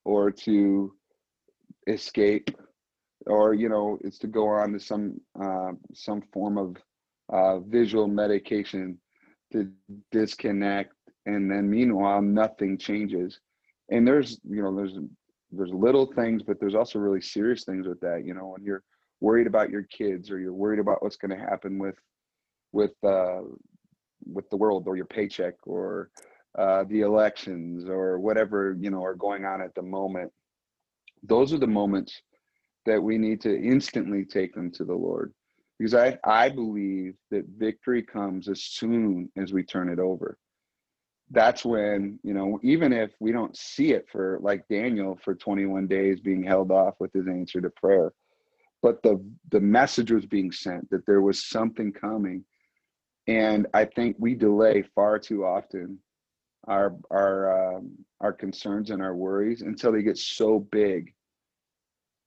or 0.05 0.31
to 0.31 0.93
escape 1.87 2.49
or 3.27 3.53
you 3.53 3.69
know 3.69 3.97
it's 4.03 4.17
to 4.19 4.27
go 4.27 4.47
on 4.47 4.73
to 4.73 4.79
some 4.79 5.19
uh, 5.39 5.71
some 5.93 6.21
form 6.33 6.57
of 6.57 6.77
uh, 7.31 7.59
visual 7.59 8.07
medication 8.07 8.97
to 9.51 9.69
disconnect. 10.11 10.93
And 11.25 11.49
then 11.49 11.69
meanwhile 11.69 12.21
nothing 12.21 12.77
changes. 12.77 13.39
And 13.89 14.07
there's 14.07 14.39
you 14.47 14.61
know 14.61 14.75
there's 14.75 14.97
there's 15.51 15.73
little 15.73 16.05
things 16.05 16.43
but 16.43 16.59
there's 16.59 16.75
also 16.75 16.97
really 16.97 17.21
serious 17.21 17.65
things 17.65 17.85
with 17.85 17.99
that 17.99 18.23
you 18.25 18.33
know 18.33 18.47
when 18.47 18.63
you're 18.63 18.83
worried 19.19 19.47
about 19.47 19.69
your 19.69 19.83
kids 19.83 20.31
or 20.31 20.39
you're 20.39 20.53
worried 20.53 20.79
about 20.79 21.03
what's 21.03 21.17
going 21.17 21.37
to 21.37 21.37
happen 21.37 21.77
with 21.77 21.95
with 22.71 22.91
uh 23.03 23.41
with 24.25 24.49
the 24.49 24.55
world 24.55 24.85
or 24.87 24.95
your 24.95 25.05
paycheck 25.05 25.55
or 25.63 26.09
uh 26.57 26.83
the 26.85 27.01
elections 27.01 27.85
or 27.87 28.19
whatever 28.19 28.77
you 28.79 28.89
know 28.89 29.03
are 29.03 29.15
going 29.15 29.45
on 29.45 29.61
at 29.61 29.75
the 29.75 29.81
moment. 29.81 30.31
Those 31.23 31.53
are 31.53 31.59
the 31.59 31.67
moments 31.67 32.21
that 32.85 33.01
we 33.01 33.17
need 33.17 33.41
to 33.41 33.55
instantly 33.55 34.25
take 34.25 34.55
them 34.55 34.71
to 34.71 34.85
the 34.85 34.93
Lord. 34.93 35.33
Because 35.81 35.95
I, 35.95 36.19
I 36.23 36.49
believe 36.49 37.15
that 37.31 37.43
victory 37.57 38.03
comes 38.03 38.47
as 38.47 38.61
soon 38.61 39.31
as 39.35 39.51
we 39.51 39.63
turn 39.63 39.89
it 39.89 39.97
over. 39.97 40.37
That's 41.31 41.65
when, 41.65 42.19
you 42.21 42.35
know, 42.35 42.59
even 42.61 42.93
if 42.93 43.09
we 43.19 43.31
don't 43.31 43.57
see 43.57 43.93
it 43.93 44.05
for 44.11 44.37
like 44.43 44.67
Daniel 44.69 45.17
for 45.23 45.33
21 45.33 45.87
days 45.87 46.19
being 46.19 46.43
held 46.43 46.69
off 46.69 46.93
with 46.99 47.11
his 47.13 47.27
answer 47.27 47.61
to 47.61 47.71
prayer, 47.71 48.13
but 48.83 49.01
the 49.01 49.25
the 49.49 49.59
message 49.59 50.11
was 50.11 50.27
being 50.27 50.51
sent 50.51 50.87
that 50.91 51.03
there 51.07 51.21
was 51.21 51.49
something 51.49 51.91
coming. 51.91 52.45
And 53.25 53.65
I 53.73 53.85
think 53.85 54.17
we 54.19 54.35
delay 54.35 54.83
far 54.93 55.17
too 55.17 55.45
often 55.45 55.97
our 56.67 56.95
our 57.09 57.77
um, 57.77 57.93
our 58.19 58.33
concerns 58.33 58.91
and 58.91 59.01
our 59.01 59.15
worries 59.15 59.63
until 59.63 59.91
they 59.91 60.03
get 60.03 60.19
so 60.19 60.59
big 60.59 61.11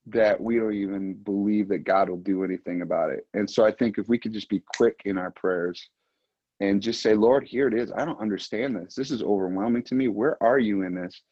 that 0.06 0.40
we 0.40 0.56
don't 0.56 0.74
even 0.74 1.14
believe 1.14 1.68
that 1.68 1.84
God 1.84 2.08
will 2.08 2.18
do 2.18 2.44
anything 2.44 2.82
about 2.82 3.10
it. 3.10 3.26
And 3.34 3.48
so 3.48 3.64
I 3.64 3.72
think 3.72 3.96
if 3.98 4.08
we 4.08 4.18
could 4.18 4.32
just 4.32 4.50
be 4.50 4.62
quick 4.76 5.00
in 5.04 5.16
our 5.16 5.30
prayers 5.30 5.88
and 6.60 6.82
just 6.82 7.02
say, 7.02 7.14
Lord, 7.14 7.44
here 7.44 7.68
it 7.68 7.74
is. 7.74 7.90
I 7.92 8.04
don't 8.04 8.20
understand 8.20 8.76
this. 8.76 8.94
This 8.94 9.10
is 9.10 9.22
overwhelming 9.22 9.82
to 9.84 9.94
me. 9.94 10.08
Where 10.08 10.40
are 10.42 10.58
you 10.58 10.82
in 10.82 10.94
this? 10.94 11.22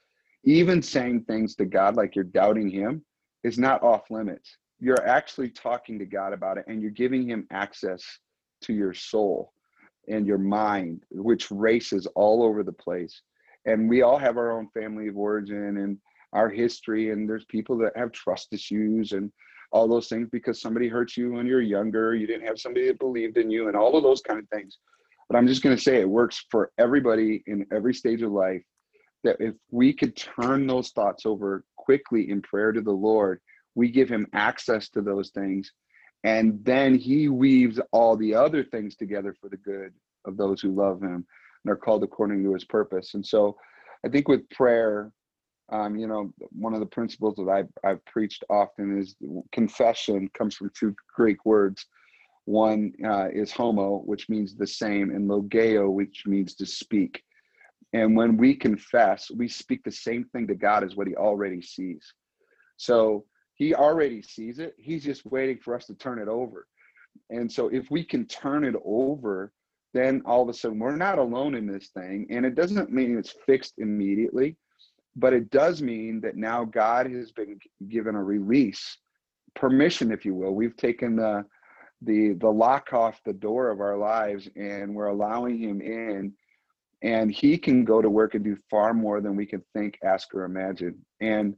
Even 0.44 0.82
saying 0.82 1.24
things 1.24 1.54
to 1.56 1.64
God 1.64 1.96
like 1.96 2.16
you're 2.16 2.24
doubting 2.24 2.70
Him 2.70 3.04
is 3.44 3.58
not 3.58 3.82
off 3.82 4.10
limits. 4.10 4.56
You're 4.80 5.06
actually 5.06 5.50
talking 5.50 5.98
to 5.98 6.06
God 6.06 6.32
about 6.32 6.58
it 6.58 6.64
and 6.66 6.80
you're 6.80 6.90
giving 6.90 7.28
Him 7.28 7.46
access 7.50 8.02
to 8.62 8.72
your 8.72 8.94
soul 8.94 9.52
and 10.08 10.26
your 10.26 10.38
mind, 10.38 11.04
which 11.10 11.50
races 11.50 12.06
all 12.14 12.42
over 12.42 12.62
the 12.64 12.72
place. 12.72 13.22
And 13.66 13.88
we 13.88 14.02
all 14.02 14.18
have 14.18 14.38
our 14.38 14.50
own 14.50 14.68
family 14.74 15.06
of 15.08 15.16
origin 15.16 15.76
and 15.76 15.98
our 16.32 16.48
history 16.48 17.10
and 17.10 17.28
there's 17.28 17.44
people 17.46 17.76
that 17.78 17.96
have 17.96 18.12
trust 18.12 18.52
issues 18.52 19.12
and 19.12 19.30
all 19.70 19.88
those 19.88 20.08
things 20.08 20.28
because 20.30 20.60
somebody 20.60 20.88
hurt 20.88 21.16
you 21.16 21.32
when 21.32 21.46
you're 21.46 21.60
younger 21.60 22.14
you 22.14 22.26
didn't 22.26 22.46
have 22.46 22.58
somebody 22.58 22.86
that 22.86 22.98
believed 22.98 23.36
in 23.36 23.50
you 23.50 23.68
and 23.68 23.76
all 23.76 23.96
of 23.96 24.02
those 24.02 24.20
kind 24.20 24.38
of 24.38 24.48
things. 24.48 24.78
But 25.28 25.38
i'm 25.38 25.46
just 25.46 25.62
going 25.62 25.76
to 25.76 25.82
say 25.82 26.00
it 26.00 26.08
works 26.08 26.44
for 26.50 26.70
everybody 26.78 27.42
in 27.46 27.66
every 27.72 27.94
stage 27.94 28.22
of 28.22 28.32
life 28.32 28.62
that 29.24 29.36
if 29.40 29.54
we 29.70 29.92
could 29.92 30.16
turn 30.16 30.66
those 30.66 30.90
thoughts 30.90 31.24
over 31.26 31.64
quickly 31.76 32.30
in 32.30 32.42
prayer 32.42 32.72
to 32.72 32.80
the 32.80 32.90
lord 32.90 33.40
we 33.74 33.90
give 33.90 34.08
him 34.08 34.26
access 34.32 34.88
to 34.90 35.00
those 35.00 35.30
things 35.30 35.72
and 36.24 36.64
then 36.64 36.96
he 36.96 37.28
weaves 37.28 37.80
all 37.90 38.16
the 38.16 38.34
other 38.34 38.62
things 38.62 38.94
together 38.94 39.34
for 39.40 39.48
the 39.48 39.56
good 39.56 39.92
of 40.24 40.36
those 40.36 40.60
who 40.60 40.72
love 40.72 41.02
him 41.02 41.26
and 41.64 41.72
are 41.72 41.76
called 41.76 42.04
according 42.04 42.44
to 42.44 42.54
his 42.54 42.64
purpose. 42.64 43.14
And 43.14 43.24
so 43.24 43.56
i 44.04 44.08
think 44.08 44.28
with 44.28 44.48
prayer 44.50 45.12
um, 45.72 45.96
you 45.96 46.06
know, 46.06 46.32
one 46.50 46.74
of 46.74 46.80
the 46.80 46.86
principles 46.86 47.34
that 47.36 47.48
I've, 47.48 47.68
I've 47.82 48.04
preached 48.04 48.44
often 48.50 48.98
is 48.98 49.16
confession 49.52 50.28
comes 50.36 50.54
from 50.54 50.70
two 50.78 50.94
Greek 51.16 51.44
words. 51.46 51.86
One 52.44 52.92
uh, 53.04 53.28
is 53.32 53.52
homo, 53.52 54.02
which 54.04 54.28
means 54.28 54.54
the 54.54 54.66
same, 54.66 55.10
and 55.10 55.28
logeo, 55.28 55.90
which 55.90 56.24
means 56.26 56.54
to 56.56 56.66
speak. 56.66 57.22
And 57.94 58.14
when 58.16 58.36
we 58.36 58.54
confess, 58.54 59.30
we 59.30 59.48
speak 59.48 59.82
the 59.82 59.92
same 59.92 60.24
thing 60.26 60.46
to 60.48 60.54
God 60.54 60.84
as 60.84 60.94
what 60.94 61.06
he 61.06 61.14
already 61.14 61.62
sees. 61.62 62.12
So 62.76 63.24
he 63.54 63.74
already 63.74 64.22
sees 64.22 64.58
it. 64.58 64.74
He's 64.78 65.04
just 65.04 65.24
waiting 65.24 65.58
for 65.58 65.74
us 65.74 65.86
to 65.86 65.94
turn 65.94 66.18
it 66.18 66.28
over. 66.28 66.66
And 67.30 67.50
so 67.50 67.68
if 67.68 67.90
we 67.90 68.04
can 68.04 68.26
turn 68.26 68.64
it 68.64 68.74
over, 68.84 69.52
then 69.94 70.22
all 70.26 70.42
of 70.42 70.48
a 70.48 70.54
sudden 70.54 70.78
we're 70.78 70.96
not 70.96 71.18
alone 71.18 71.54
in 71.54 71.66
this 71.66 71.88
thing. 71.88 72.26
And 72.30 72.44
it 72.44 72.54
doesn't 72.54 72.90
mean 72.90 73.16
it's 73.16 73.34
fixed 73.46 73.74
immediately 73.78 74.56
but 75.16 75.32
it 75.32 75.50
does 75.50 75.82
mean 75.82 76.20
that 76.22 76.36
now 76.36 76.64
God 76.64 77.10
has 77.10 77.32
been 77.32 77.58
given 77.88 78.14
a 78.14 78.22
release, 78.22 78.96
permission, 79.54 80.10
if 80.10 80.24
you 80.24 80.34
will. 80.34 80.54
We've 80.54 80.76
taken 80.76 81.16
the 81.16 81.44
the 82.04 82.32
the 82.34 82.48
lock 82.48 82.92
off 82.92 83.20
the 83.24 83.32
door 83.32 83.70
of 83.70 83.80
our 83.80 83.96
lives, 83.96 84.48
and 84.56 84.94
we're 84.94 85.06
allowing 85.06 85.58
Him 85.58 85.80
in, 85.80 86.32
and 87.02 87.30
He 87.30 87.58
can 87.58 87.84
go 87.84 88.02
to 88.02 88.10
work 88.10 88.34
and 88.34 88.44
do 88.44 88.56
far 88.70 88.94
more 88.94 89.20
than 89.20 89.36
we 89.36 89.46
can 89.46 89.62
think, 89.74 89.98
ask, 90.02 90.34
or 90.34 90.44
imagine. 90.44 90.98
And 91.20 91.54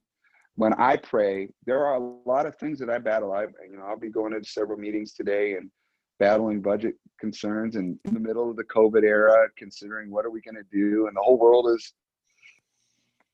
when 0.57 0.75
I 0.75 0.97
pray, 0.97 1.49
there 1.67 1.85
are 1.85 1.95
a 1.95 2.12
lot 2.29 2.47
of 2.47 2.57
things 2.57 2.79
that 2.81 2.90
I 2.90 2.99
battle. 2.99 3.33
I 3.33 3.43
you 3.69 3.77
know 3.77 3.85
I'll 3.85 3.99
be 3.99 4.11
going 4.11 4.33
to 4.33 4.45
several 4.45 4.79
meetings 4.79 5.14
today 5.14 5.55
and 5.55 5.71
battling 6.19 6.61
budget 6.61 6.95
concerns 7.19 7.77
and 7.77 7.99
in 8.05 8.14
the 8.14 8.21
middle 8.21 8.49
of 8.49 8.57
the 8.57 8.64
covid 8.64 9.03
era 9.03 9.49
considering 9.57 10.11
what 10.11 10.25
are 10.25 10.31
we 10.31 10.40
going 10.40 10.55
to 10.55 10.62
do 10.71 11.07
and 11.07 11.17
the 11.17 11.21
whole 11.21 11.38
world 11.38 11.69
is 11.69 11.93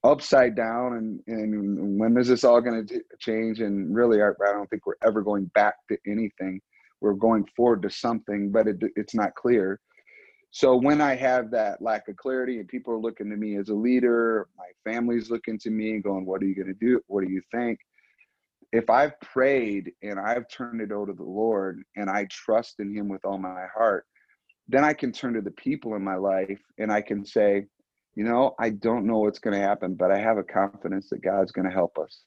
upside 0.03 0.55
down 0.55 0.95
and 0.95 1.21
and 1.27 1.99
when 2.01 2.17
is 2.17 2.29
this 2.29 2.45
all 2.45 2.61
going 2.61 2.87
to 2.87 3.01
change? 3.19 3.61
And 3.61 3.95
really 3.95 4.23
I, 4.23 4.29
I, 4.29 4.53
don't 4.53 4.69
think 4.71 4.87
we're 4.87 4.95
ever 5.05 5.23
going 5.23 5.47
back 5.55 5.75
to 5.89 5.99
anything. 6.07 6.61
We're 7.01 7.15
going 7.15 7.47
forward 7.57 7.83
to 7.83 7.91
something 7.91 8.51
but 8.51 8.67
it, 8.67 8.83
it's 8.97 9.15
not 9.15 9.35
clear. 9.35 9.81
So 10.53 10.75
when 10.75 11.01
i 11.01 11.15
have 11.15 11.51
that 11.53 11.81
lack 11.81 12.09
of 12.09 12.17
clarity 12.17 12.59
and 12.59 12.69
people 12.69 12.93
are 12.93 12.99
looking 12.99 13.31
to 13.31 13.37
me 13.37 13.57
as 13.57 13.69
a 13.69 13.75
leader 13.75 14.49
my 14.57 14.91
family's 14.91 15.31
looking 15.31 15.59
to 15.61 15.71
me 15.71 15.93
and 15.93 16.03
going 16.03 16.25
what 16.27 16.43
are 16.43 16.47
you 16.47 16.55
going 16.55 16.67
to 16.67 16.75
do? 16.75 17.01
What 17.07 17.25
do 17.25 17.33
you 17.33 17.43
think? 17.53 17.79
If 18.73 18.89
i've 18.89 19.19
prayed 19.21 19.93
and 20.03 20.19
i've 20.19 20.49
turned 20.49 20.81
it 20.81 20.93
over 20.93 21.07
to 21.07 21.13
the 21.13 21.23
lord 21.23 21.83
and 21.97 22.09
i 22.09 22.27
trust 22.31 22.81
in 22.81 22.95
him 22.95 23.09
with 23.09 23.25
all 23.25 23.39
my 23.39 23.67
heart 23.75 24.07
then 24.69 24.85
i 24.85 24.93
can 24.93 25.11
turn 25.11 25.35
to 25.35 25.41
the 25.41 25.51
people 25.51 25.97
in 25.97 26.03
my 26.03 26.15
life 26.15 26.61
and 26.79 26.93
i 26.93 27.01
can 27.01 27.25
say 27.25 27.67
you 28.15 28.25
know, 28.25 28.55
I 28.59 28.71
don't 28.71 29.07
know 29.07 29.19
what's 29.19 29.39
going 29.39 29.59
to 29.59 29.67
happen, 29.67 29.95
but 29.95 30.11
I 30.11 30.19
have 30.19 30.39
a 30.39 30.43
confidence 30.43 31.09
that 31.11 31.23
God's 31.23 31.53
going 31.53 31.69
to 31.69 31.75
help 31.75 31.99
us. 31.99 32.23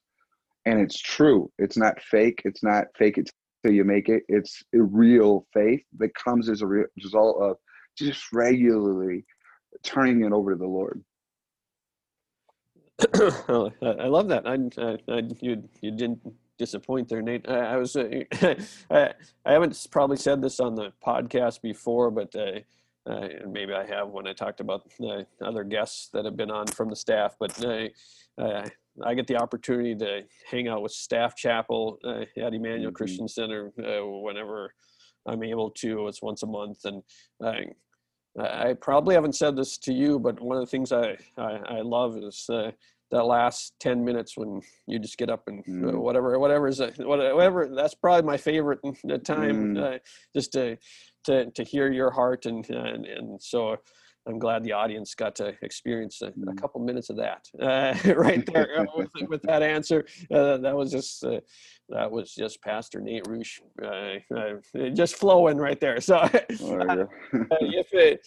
And 0.65 0.80
it's 0.80 1.00
true. 1.00 1.52
It's 1.58 1.78
not 1.78 2.02
fake. 2.02 2.41
It's 2.46 2.63
not 2.63 2.86
fake 2.98 3.17
it 3.17 3.30
till 3.63 3.74
you 3.74 3.84
make 3.84 4.10
it. 4.10 4.24
It's 4.28 4.63
a 4.74 4.82
real 4.82 5.46
faith 5.54 5.84
that 5.98 6.15
comes 6.15 6.50
as 6.50 6.62
a 6.62 6.67
re- 6.67 6.86
result 7.02 7.41
of 7.41 7.58
just 7.98 8.32
regularly 8.32 9.26
turning 9.84 10.24
it 10.24 10.32
over 10.32 10.52
to 10.52 10.58
the 10.58 10.65
Lord. 10.65 11.04
I 13.13 14.08
love 14.08 14.30
that. 14.30 14.48
I, 14.48 14.54
I, 14.82 15.17
I, 15.17 15.22
you, 15.41 15.67
you 15.82 15.91
didn't 15.91 16.22
disappoint 16.58 17.10
there, 17.10 17.22
Nate. 17.22 17.50
I, 17.50 17.74
I 17.74 17.78
was, 17.78 17.96
uh, 17.96 18.08
I, 18.89 19.13
I 19.46 19.52
haven't 19.52 19.88
probably 19.91 20.17
said 20.17 20.41
this 20.41 20.60
on 20.60 20.76
the 20.76 20.93
podcast 21.06 21.62
before, 21.62 22.12
but 22.12 22.34
uh, 22.36 22.60
uh, 23.09 23.27
and 23.41 23.51
maybe 23.51 23.73
I 23.73 23.85
have 23.85 24.09
when 24.09 24.27
I 24.27 24.33
talked 24.33 24.59
about 24.59 24.89
the 24.97 25.25
other 25.43 25.63
guests 25.63 26.09
that 26.13 26.25
have 26.25 26.37
been 26.37 26.51
on 26.51 26.67
from 26.67 26.89
the 26.89 26.95
staff. 26.95 27.35
But 27.39 27.63
uh, 27.63 27.87
uh 28.41 28.67
I 29.03 29.15
get 29.15 29.25
the 29.25 29.37
opportunity 29.37 29.95
to 29.95 30.21
hang 30.49 30.67
out 30.67 30.83
with 30.83 30.91
Staff 30.91 31.35
Chapel 31.35 31.97
uh, 32.03 32.25
at 32.37 32.53
Emmanuel 32.53 32.91
mm-hmm. 32.91 32.95
Christian 32.95 33.27
Center 33.27 33.73
uh, 33.79 34.05
whenever 34.05 34.73
I'm 35.25 35.43
able 35.43 35.71
to. 35.71 36.07
It's 36.07 36.21
once 36.21 36.43
a 36.43 36.47
month, 36.47 36.85
and 36.85 37.01
I, 37.43 37.65
I 38.39 38.73
probably 38.73 39.15
haven't 39.15 39.35
said 39.35 39.55
this 39.55 39.77
to 39.79 39.93
you, 39.93 40.19
but 40.19 40.39
one 40.39 40.57
of 40.57 40.61
the 40.61 40.69
things 40.69 40.91
I 40.91 41.17
I, 41.37 41.77
I 41.77 41.81
love 41.81 42.17
is 42.17 42.47
uh, 42.49 42.71
that 43.13 43.26
last 43.26 43.73
10 43.80 44.04
minutes 44.04 44.36
when 44.36 44.60
you 44.88 44.99
just 44.99 45.17
get 45.17 45.30
up 45.30 45.43
and 45.47 45.63
mm. 45.65 45.93
whatever 45.93 46.38
whatever 46.39 46.67
is 46.67 46.82
whatever 46.99 47.69
that's 47.73 47.93
probably 47.93 48.26
my 48.26 48.38
favorite 48.38 48.80
time 49.23 49.76
mm. 49.76 49.95
uh, 49.95 49.99
just 50.36 50.52
to 50.52 50.78
to 51.23 51.49
to 51.52 51.63
hear 51.63 51.91
your 51.91 52.12
heart 52.12 52.45
and 52.45 52.67
and, 52.69 53.06
and 53.06 53.41
so 53.41 53.78
I'm 54.26 54.39
glad 54.39 54.63
the 54.63 54.71
audience 54.71 55.15
got 55.15 55.36
to 55.36 55.54
experience 55.62 56.21
a, 56.21 56.28
a 56.28 56.32
mm. 56.32 56.58
couple 56.58 56.82
minutes 56.82 57.10
of 57.10 57.17
that 57.17 57.47
uh, 57.62 58.13
right 58.15 58.45
there 58.54 58.82
uh, 58.82 58.86
with, 58.95 59.10
with, 59.28 59.41
that 59.43 59.62
answer. 59.62 60.06
Uh, 60.34 60.58
that 60.58 60.76
was 60.76 60.91
just 60.91 61.23
uh, 61.26 61.41
that 61.89 62.10
was 62.10 62.34
just 62.34 62.62
Pastor 62.62 63.02
Nate 63.02 63.28
Roosh 63.28 63.60
uh, 63.84 64.15
uh, 64.36 64.89
just 64.93 65.15
flowing 65.15 65.58
right 65.58 65.80
there. 65.80 65.99
So 65.99 66.21
if 66.32 67.88
it, 67.93 68.26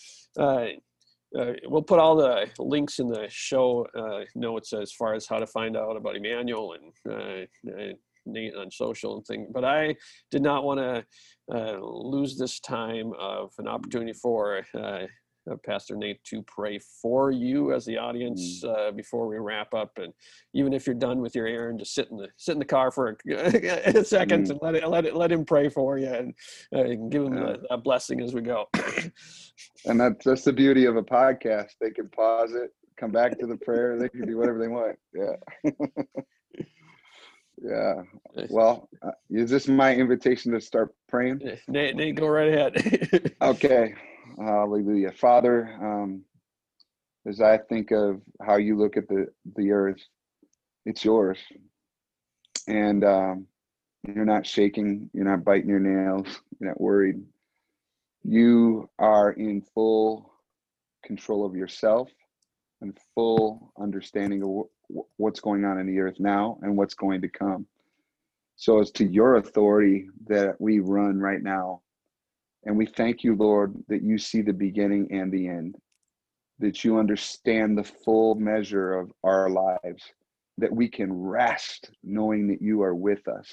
Uh, 1.39 1.53
we'll 1.65 1.83
put 1.83 1.99
all 1.99 2.17
the 2.17 2.49
links 2.59 2.99
in 2.99 3.09
the 3.09 3.27
show 3.29 3.87
uh, 3.95 4.25
notes 4.35 4.73
as 4.73 4.93
far 4.93 5.15
as 5.15 5.27
how 5.27 5.39
to 5.39 5.47
find 5.47 5.77
out 5.77 5.97
about 5.97 6.17
Emmanuel 6.17 6.75
and 6.75 7.13
uh, 7.13 7.93
Nate 8.25 8.55
on 8.57 8.71
social 8.71 9.17
and 9.17 9.27
thing. 9.27 9.49
But 9.53 9.65
I 9.65 9.97
did 10.31 10.43
not 10.43 10.65
want 10.65 10.81
to 10.81 11.79
lose 11.81 12.37
this 12.37 12.59
time 12.61 13.13
of 13.19 13.53
an 13.59 13.69
opportunity 13.69 14.13
for 14.13 14.65
uh, 15.51 15.57
Pastor 15.65 15.97
Nate 15.97 16.23
to 16.25 16.43
pray 16.43 16.79
for 16.79 17.31
you 17.31 17.73
as 17.73 17.85
the 17.85 17.97
audience 17.97 18.63
mm. 18.65 18.69
uh, 18.69 18.93
before 18.93 19.27
we 19.27 19.39
wrap 19.39 19.75
up. 19.75 19.99
And 19.99 20.13
even 20.55 20.73
if 20.73 20.87
you're 20.87 20.95
done 20.95 21.21
with 21.21 21.35
your 21.35 21.47
errand, 21.47 21.79
just 21.79 21.95
sit 21.95 22.09
in 22.11 22.17
the 22.17 22.29
sit 22.37 22.53
in 22.53 22.59
the 22.59 22.65
car 22.65 22.91
for 22.91 23.17
a, 23.29 23.35
a 23.99 24.05
second 24.05 24.47
mm. 24.47 24.51
and 24.51 24.59
let 24.63 24.75
it 24.75 24.89
let 24.89 25.05
it 25.07 25.17
let 25.17 25.33
him 25.33 25.45
pray 25.45 25.69
for 25.69 25.99
you 25.99 26.09
and, 26.09 26.35
uh, 26.75 26.85
give 27.11 27.25
him 27.25 27.37
yeah. 27.37 27.57
a, 27.71 27.75
a, 27.75 27.79
blessing 27.79 28.21
as 28.21 28.35
we 28.35 28.41
go. 28.41 28.69
and 29.87 30.01
that's 30.01 30.25
that's 30.25 30.45
the 30.45 30.53
beauty 30.53 30.85
of 30.87 30.97
a 30.97 31.03
podcast. 31.03 31.71
They 31.81 31.91
can 31.91 32.09
pause 32.09 32.53
it, 32.53 32.71
come 32.99 33.13
back 33.13 33.39
to 33.39 33.47
the 33.47 33.57
prayer. 33.57 33.99
They 33.99 34.09
can 34.09 34.27
do 34.27 34.37
whatever 34.37 34.59
they 34.59 34.69
want. 34.69 34.99
Yeah. 35.15 35.73
Yeah. 37.63 38.03
Well, 38.51 38.89
uh, 39.03 39.13
is 39.31 39.51
this 39.51 39.67
my 39.69 39.95
invitation 39.95 40.53
to 40.53 40.61
start 40.61 40.95
praying? 41.09 41.41
Nate, 41.69 41.97
Nate 41.97 42.17
go 42.17 42.27
right 42.27 42.53
ahead. 42.53 43.33
okay. 43.43 43.95
Hallelujah. 44.39 45.13
Father, 45.13 45.77
um, 45.81 46.23
as 47.27 47.41
I 47.41 47.59
think 47.59 47.91
of 47.91 48.21
how 48.43 48.57
you 48.57 48.77
look 48.77 48.97
at 48.97 49.09
the, 49.09 49.27
the 49.57 49.73
earth, 49.73 50.01
it's 50.85 51.05
yours. 51.05 51.39
And 52.69 53.05
um, 53.05 53.47
you're 54.07 54.25
not 54.25 54.47
shaking, 54.47 55.11
you're 55.13 55.25
not 55.25 55.45
biting 55.45 55.69
your 55.69 55.81
nails, 55.81 56.27
you're 56.59 56.71
not 56.71 56.81
worried. 56.81 57.17
You 58.25 58.91
are 58.99 59.33
in 59.33 59.63
full 59.75 60.33
control 61.05 61.45
of 61.47 61.55
yourself 61.55 62.11
and 62.81 62.99
full 63.15 63.73
understanding 63.81 64.43
of 64.43 64.49
w- 64.49 65.07
what's 65.17 65.41
going 65.41 65.65
on 65.65 65.79
in 65.79 65.87
the 65.87 66.01
earth 66.01 66.17
now 66.19 66.59
and 66.63 66.77
what's 66.77 66.95
going 66.95 67.21
to 67.23 67.29
come. 67.29 67.67
So 68.57 68.81
it's 68.81 68.91
to 68.93 69.05
your 69.05 69.37
authority 69.37 70.09
that 70.27 70.61
we 70.61 70.81
run 70.81 71.19
right 71.19 71.43
now 71.43 71.83
and 72.67 72.77
we 72.77 72.85
thank 72.85 73.23
you, 73.23 73.37
Lord, 73.37 73.75
that 73.89 74.03
you 74.03 74.19
see 74.19 74.43
the 74.43 74.53
beginning 74.53 75.07
and 75.13 75.33
the 75.33 75.49
end, 75.49 75.77
that 76.59 76.85
you 76.85 76.99
understand 76.99 77.79
the 77.79 77.85
full 77.85 78.35
measure 78.35 78.95
of 78.95 79.13
our 79.23 79.49
lives, 79.49 80.03
that 80.59 80.73
we 80.73 80.89
can 80.89 81.13
rest 81.13 81.91
knowing 82.03 82.49
that 82.49 82.61
you 82.61 82.83
are 82.83 82.95
with 82.95 83.29
us. 83.29 83.49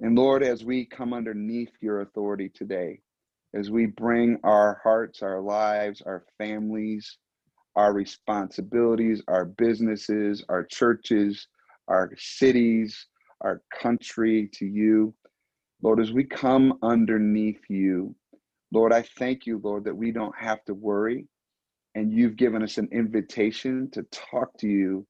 And 0.00 0.16
Lord, 0.16 0.42
as 0.42 0.64
we 0.64 0.86
come 0.86 1.14
underneath 1.14 1.70
your 1.80 2.00
authority 2.00 2.48
today, 2.48 2.98
as 3.54 3.70
we 3.70 3.86
bring 3.86 4.40
our 4.42 4.80
hearts, 4.82 5.22
our 5.22 5.40
lives, 5.40 6.02
our 6.04 6.24
families, 6.36 7.16
our 7.76 7.92
responsibilities, 7.92 9.22
our 9.28 9.44
businesses, 9.44 10.44
our 10.48 10.64
churches, 10.64 11.46
our 11.86 12.10
cities, 12.16 13.06
our 13.40 13.62
country 13.80 14.50
to 14.54 14.66
you, 14.66 15.14
Lord, 15.84 16.00
as 16.00 16.12
we 16.12 16.24
come 16.24 16.78
underneath 16.82 17.60
you, 17.68 18.14
Lord, 18.72 18.90
I 18.90 19.02
thank 19.02 19.44
you, 19.44 19.60
Lord, 19.62 19.84
that 19.84 19.94
we 19.94 20.12
don't 20.12 20.34
have 20.34 20.64
to 20.64 20.72
worry. 20.72 21.26
And 21.94 22.10
you've 22.10 22.36
given 22.36 22.62
us 22.62 22.78
an 22.78 22.88
invitation 22.90 23.90
to 23.90 24.02
talk 24.04 24.56
to 24.60 24.66
you 24.66 25.06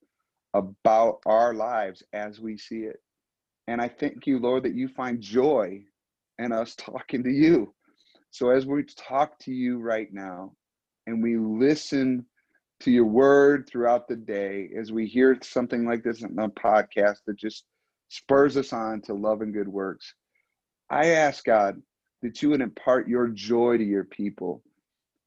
about 0.53 1.21
our 1.27 1.55
lives 1.55 2.03
as 2.13 2.41
we 2.41 2.59
see 2.59 2.81
it. 2.81 2.97
And 3.69 3.81
I 3.81 3.87
thank 3.87 4.27
you, 4.27 4.41
Lord, 4.41 4.65
that 4.65 4.75
you 4.75 4.89
find 4.89 5.21
joy 5.21 5.85
in 6.41 6.51
us 6.51 6.75
talking 6.79 7.23
to 7.23 7.31
you. 7.31 7.73
So 8.33 8.51
as 8.51 8.67
we 8.67 8.83
talk 8.83 9.39
to 9.41 9.53
you 9.53 9.79
right 9.79 10.13
now 10.13 10.55
and 11.07 11.23
we 11.23 11.37
listen 11.37 12.27
to 12.81 12.91
your 12.91 13.07
word 13.07 13.69
throughout 13.71 14.09
the 14.09 14.17
day, 14.17 14.71
as 14.77 14.91
we 14.91 15.07
hear 15.07 15.39
something 15.41 15.87
like 15.87 16.03
this 16.03 16.23
in 16.23 16.37
a 16.37 16.49
podcast 16.49 17.19
that 17.29 17.37
just 17.39 17.65
spurs 18.09 18.57
us 18.57 18.73
on 18.73 19.01
to 19.03 19.15
love 19.15 19.41
and 19.41 19.55
good 19.55 19.69
works, 19.69 20.13
I 20.91 21.07
ask 21.11 21.45
God 21.45 21.81
that 22.23 22.43
you 22.43 22.51
would 22.51 22.61
impart 22.61 23.09
your 23.09 23.29
joy 23.29 23.79
to 23.79 23.85
your 23.85 24.05
people. 24.05 24.63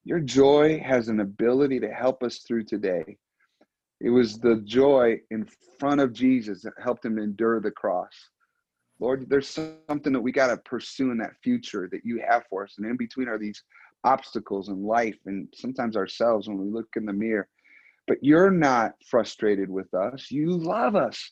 Your 0.03 0.19
joy 0.19 0.79
has 0.79 1.09
an 1.09 1.19
ability 1.19 1.79
to 1.81 1.91
help 1.91 2.23
us 2.23 2.39
through 2.39 2.63
today. 2.63 3.17
It 3.99 4.09
was 4.09 4.37
the 4.37 4.61
joy 4.63 5.19
in 5.31 5.47
front 5.79 6.01
of 6.01 6.13
Jesus 6.13 6.61
that 6.61 6.73
helped 6.81 7.05
him 7.05 7.17
endure 7.17 7.59
the 7.59 7.71
cross. 7.71 8.29
Lord, 8.99 9.29
there's 9.29 9.49
something 9.49 10.13
that 10.13 10.21
we 10.21 10.31
got 10.31 10.47
to 10.47 10.57
pursue 10.57 11.11
in 11.11 11.17
that 11.17 11.35
future 11.43 11.87
that 11.91 12.01
you 12.03 12.21
have 12.27 12.43
for 12.49 12.63
us. 12.63 12.75
And 12.77 12.87
in 12.87 12.97
between 12.97 13.27
are 13.27 13.37
these 13.37 13.63
obstacles 14.03 14.69
in 14.69 14.83
life 14.83 15.17
and 15.25 15.47
sometimes 15.53 15.95
ourselves 15.95 16.47
when 16.47 16.57
we 16.57 16.69
look 16.69 16.87
in 16.95 17.05
the 17.05 17.13
mirror. 17.13 17.47
But 18.07 18.17
you're 18.21 18.51
not 18.51 18.93
frustrated 19.05 19.69
with 19.69 19.93
us. 19.93 20.31
You 20.31 20.57
love 20.57 20.95
us. 20.95 21.31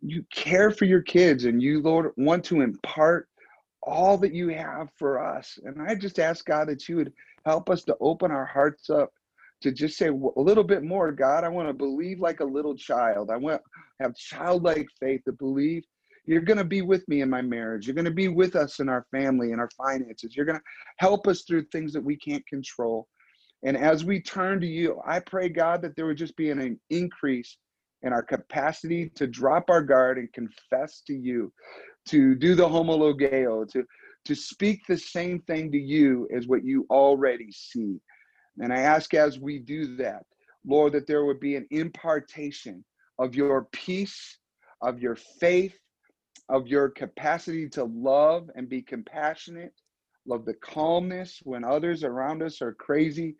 You 0.00 0.24
care 0.32 0.70
for 0.70 0.86
your 0.86 1.02
kids 1.02 1.44
and 1.44 1.62
you, 1.62 1.82
Lord, 1.82 2.12
want 2.16 2.44
to 2.44 2.62
impart 2.62 3.28
all 3.82 4.18
that 4.18 4.34
you 4.34 4.48
have 4.48 4.88
for 4.96 5.24
us. 5.24 5.58
And 5.64 5.80
I 5.80 5.94
just 5.94 6.18
ask 6.18 6.44
God 6.44 6.68
that 6.68 6.88
you 6.88 6.96
would 6.96 7.12
help 7.44 7.70
us 7.70 7.84
to 7.84 7.96
open 8.00 8.30
our 8.30 8.46
hearts 8.46 8.90
up 8.90 9.10
to 9.62 9.72
just 9.72 9.96
say 9.98 10.08
a 10.08 10.40
little 10.40 10.64
bit 10.64 10.82
more, 10.82 11.10
God. 11.10 11.44
I 11.44 11.48
want 11.48 11.68
to 11.68 11.74
believe 11.74 12.20
like 12.20 12.40
a 12.40 12.44
little 12.44 12.76
child. 12.76 13.30
I 13.30 13.36
want 13.36 13.60
to 13.60 14.04
have 14.04 14.14
childlike 14.14 14.86
faith 15.00 15.22
to 15.24 15.32
believe 15.32 15.84
you're 16.28 16.42
going 16.42 16.58
to 16.58 16.64
be 16.64 16.82
with 16.82 17.08
me 17.08 17.22
in 17.22 17.30
my 17.30 17.40
marriage. 17.40 17.86
You're 17.86 17.94
going 17.94 18.04
to 18.04 18.10
be 18.10 18.28
with 18.28 18.54
us 18.54 18.80
in 18.80 18.88
our 18.90 19.06
family 19.10 19.52
and 19.52 19.60
our 19.60 19.70
finances. 19.78 20.36
You're 20.36 20.44
going 20.44 20.58
to 20.58 20.64
help 20.98 21.26
us 21.26 21.42
through 21.42 21.64
things 21.64 21.90
that 21.94 22.04
we 22.04 22.18
can't 22.18 22.46
control. 22.46 23.08
And 23.64 23.78
as 23.78 24.04
we 24.04 24.20
turn 24.20 24.60
to 24.60 24.66
you, 24.66 25.00
I 25.06 25.20
pray, 25.20 25.48
God, 25.48 25.80
that 25.80 25.96
there 25.96 26.04
would 26.04 26.18
just 26.18 26.36
be 26.36 26.50
an 26.50 26.78
increase 26.90 27.56
in 28.02 28.12
our 28.12 28.22
capacity 28.22 29.08
to 29.14 29.26
drop 29.26 29.70
our 29.70 29.82
guard 29.82 30.18
and 30.18 30.30
confess 30.34 31.00
to 31.06 31.14
you 31.14 31.50
to 32.08 32.34
do 32.34 32.54
the 32.54 32.68
homologeo, 32.68 33.70
to, 33.70 33.84
to 34.24 34.34
speak 34.34 34.86
the 34.86 34.98
same 34.98 35.40
thing 35.40 35.72
to 35.72 35.78
you 35.78 36.28
as 36.34 36.46
what 36.46 36.64
you 36.64 36.86
already 36.90 37.50
see. 37.52 38.00
And 38.58 38.72
I 38.72 38.80
ask 38.80 39.14
as 39.14 39.38
we 39.38 39.58
do 39.58 39.96
that, 39.96 40.24
Lord, 40.66 40.92
that 40.94 41.06
there 41.06 41.24
would 41.24 41.40
be 41.40 41.56
an 41.56 41.66
impartation 41.70 42.84
of 43.18 43.34
your 43.34 43.68
peace, 43.72 44.38
of 44.82 45.00
your 45.00 45.16
faith, 45.40 45.76
of 46.48 46.66
your 46.66 46.88
capacity 46.88 47.68
to 47.68 47.84
love 47.84 48.50
and 48.54 48.68
be 48.68 48.82
compassionate, 48.82 49.74
love 50.26 50.44
the 50.44 50.54
calmness 50.54 51.40
when 51.44 51.64
others 51.64 52.04
around 52.04 52.42
us 52.42 52.62
are 52.62 52.72
crazy, 52.74 53.36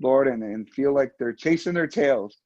Lord, 0.00 0.28
and, 0.28 0.42
and 0.42 0.68
feel 0.70 0.94
like 0.94 1.12
they're 1.18 1.32
chasing 1.32 1.74
their 1.74 1.86
tails. 1.86 2.38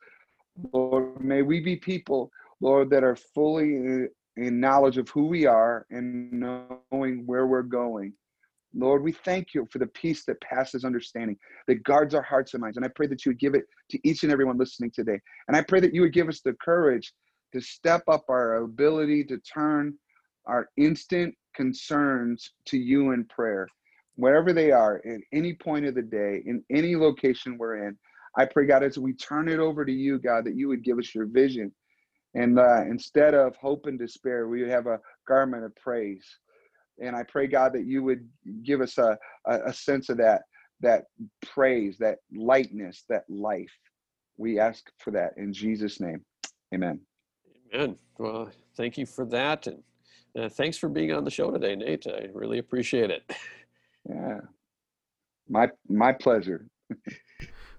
Lord, 0.72 1.22
may 1.22 1.42
we 1.42 1.60
be 1.60 1.76
people, 1.76 2.30
Lord, 2.60 2.90
that 2.90 3.04
are 3.04 3.16
fully 3.16 4.08
in 4.36 4.60
knowledge 4.60 4.98
of 4.98 5.08
who 5.08 5.26
we 5.26 5.46
are 5.46 5.86
and 5.90 6.32
knowing 6.32 7.26
where 7.26 7.46
we're 7.46 7.62
going. 7.62 8.12
Lord, 8.74 9.02
we 9.02 9.12
thank 9.12 9.54
you 9.54 9.66
for 9.70 9.78
the 9.78 9.86
peace 9.86 10.24
that 10.24 10.40
passes 10.42 10.84
understanding, 10.84 11.38
that 11.66 11.82
guards 11.82 12.14
our 12.14 12.22
hearts 12.22 12.52
and 12.52 12.60
minds. 12.60 12.76
And 12.76 12.84
I 12.84 12.90
pray 12.94 13.06
that 13.06 13.24
you 13.24 13.30
would 13.30 13.38
give 13.38 13.54
it 13.54 13.64
to 13.90 13.98
each 14.04 14.22
and 14.22 14.32
everyone 14.32 14.58
listening 14.58 14.90
today. 14.90 15.18
And 15.48 15.56
I 15.56 15.62
pray 15.62 15.80
that 15.80 15.94
you 15.94 16.02
would 16.02 16.12
give 16.12 16.28
us 16.28 16.40
the 16.40 16.52
courage 16.62 17.12
to 17.52 17.60
step 17.60 18.02
up 18.08 18.24
our 18.28 18.56
ability 18.56 19.24
to 19.24 19.38
turn 19.38 19.94
our 20.46 20.68
instant 20.76 21.34
concerns 21.54 22.52
to 22.66 22.76
you 22.76 23.12
in 23.12 23.24
prayer, 23.24 23.66
wherever 24.16 24.52
they 24.52 24.72
are, 24.72 25.00
at 25.06 25.20
any 25.32 25.54
point 25.54 25.86
of 25.86 25.94
the 25.94 26.02
day, 26.02 26.42
in 26.44 26.62
any 26.70 26.96
location 26.96 27.56
we're 27.56 27.88
in. 27.88 27.96
I 28.36 28.44
pray, 28.44 28.66
God, 28.66 28.82
as 28.82 28.98
we 28.98 29.14
turn 29.14 29.48
it 29.48 29.58
over 29.58 29.86
to 29.86 29.92
you, 29.92 30.18
God, 30.18 30.44
that 30.44 30.56
you 30.56 30.68
would 30.68 30.84
give 30.84 30.98
us 30.98 31.14
your 31.14 31.24
vision 31.24 31.72
and 32.36 32.58
uh, 32.58 32.82
instead 32.82 33.32
of 33.32 33.56
hope 33.56 33.86
and 33.86 33.98
despair, 33.98 34.46
we 34.46 34.68
have 34.68 34.86
a 34.86 35.00
garment 35.26 35.64
of 35.64 35.74
praise. 35.74 36.38
And 37.02 37.16
I 37.16 37.22
pray, 37.22 37.46
God, 37.46 37.72
that 37.72 37.86
you 37.86 38.02
would 38.02 38.28
give 38.62 38.82
us 38.82 38.98
a, 38.98 39.18
a, 39.46 39.60
a 39.68 39.72
sense 39.72 40.10
of 40.10 40.18
that, 40.18 40.42
that 40.80 41.04
praise, 41.40 41.96
that 41.98 42.18
lightness, 42.30 43.04
that 43.08 43.24
life. 43.30 43.72
We 44.36 44.58
ask 44.58 44.84
for 44.98 45.12
that 45.12 45.32
in 45.38 45.50
Jesus' 45.50 45.98
name. 45.98 46.22
Amen. 46.74 47.00
Amen. 47.74 47.96
well, 48.18 48.50
thank 48.76 48.98
you 48.98 49.06
for 49.06 49.24
that. 49.26 49.66
And 49.66 49.82
uh, 50.38 50.50
thanks 50.50 50.76
for 50.76 50.90
being 50.90 51.12
on 51.12 51.24
the 51.24 51.30
show 51.30 51.50
today, 51.50 51.74
Nate. 51.74 52.06
I 52.06 52.28
really 52.34 52.58
appreciate 52.58 53.10
it. 53.10 53.32
Yeah. 54.08 54.40
My 55.48 55.70
my 55.88 56.12
pleasure. 56.12 56.66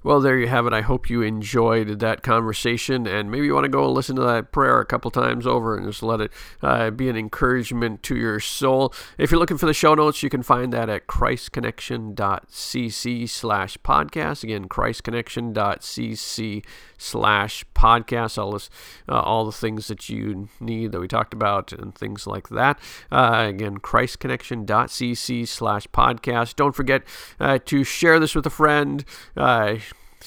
Well, 0.04 0.22
there 0.22 0.38
you 0.38 0.48
have 0.48 0.68
it. 0.68 0.74
I 0.74 0.82
hope 0.82 1.10
you 1.10 1.22
enjoyed 1.22 2.00
that 2.00 2.24
conversation, 2.24 3.08
and 3.08 3.32
maybe 3.32 3.48
you 3.48 3.54
want 3.54 3.66
to 3.66 3.70
go 3.70 3.86
and 3.86 3.94
listen 3.94 4.16
to 4.18 4.24
that 4.24 4.52
prayer 4.52 4.80
a 4.80 4.86
couple 4.86 5.10
times 5.12 5.48
over 5.48 5.76
and 5.76 5.86
just 5.86 6.02
let 6.04 6.22
it 6.22 6.32
uh, 6.62 6.92
be 6.92 7.10
an 7.10 7.18
encouragement 7.18 8.04
to 8.04 8.16
your 8.16 8.40
soul. 8.40 8.94
If 9.18 9.32
you're 9.32 9.40
looking 9.40 9.58
for 9.58 9.66
the 9.66 9.74
show 9.74 9.96
notes, 9.96 10.22
you 10.24 10.30
can 10.30 10.44
find 10.44 10.72
that 10.74 10.90
at 10.90 11.08
christconnection.cc 11.08 13.30
slash 13.30 13.78
podcast. 13.80 14.44
Again, 14.44 14.70
christconnection.cc 14.70 16.66
slash 16.98 17.66
podcast. 17.78 18.38
All, 18.38 18.52
this, 18.52 18.70
uh, 19.08 19.20
all 19.20 19.46
the 19.46 19.52
things 19.52 19.88
that 19.88 20.10
you 20.10 20.50
need 20.60 20.92
that 20.92 21.00
we 21.00 21.08
talked 21.08 21.34
about 21.34 21.72
and 21.72 21.94
things 21.94 22.26
like 22.26 22.50
that. 22.50 22.80
Uh, 23.12 23.46
again, 23.50 23.78
christconnection.cc 23.78 25.48
slash 25.48 25.88
podcast. 25.88 26.56
Don't 26.56 26.76
forget 26.76 27.04
uh, 27.40 27.60
to 27.66 27.84
share 27.84 28.20
this 28.20 28.36
with 28.36 28.46
a 28.46 28.52
friend 28.52 29.06
uh, 29.36 29.76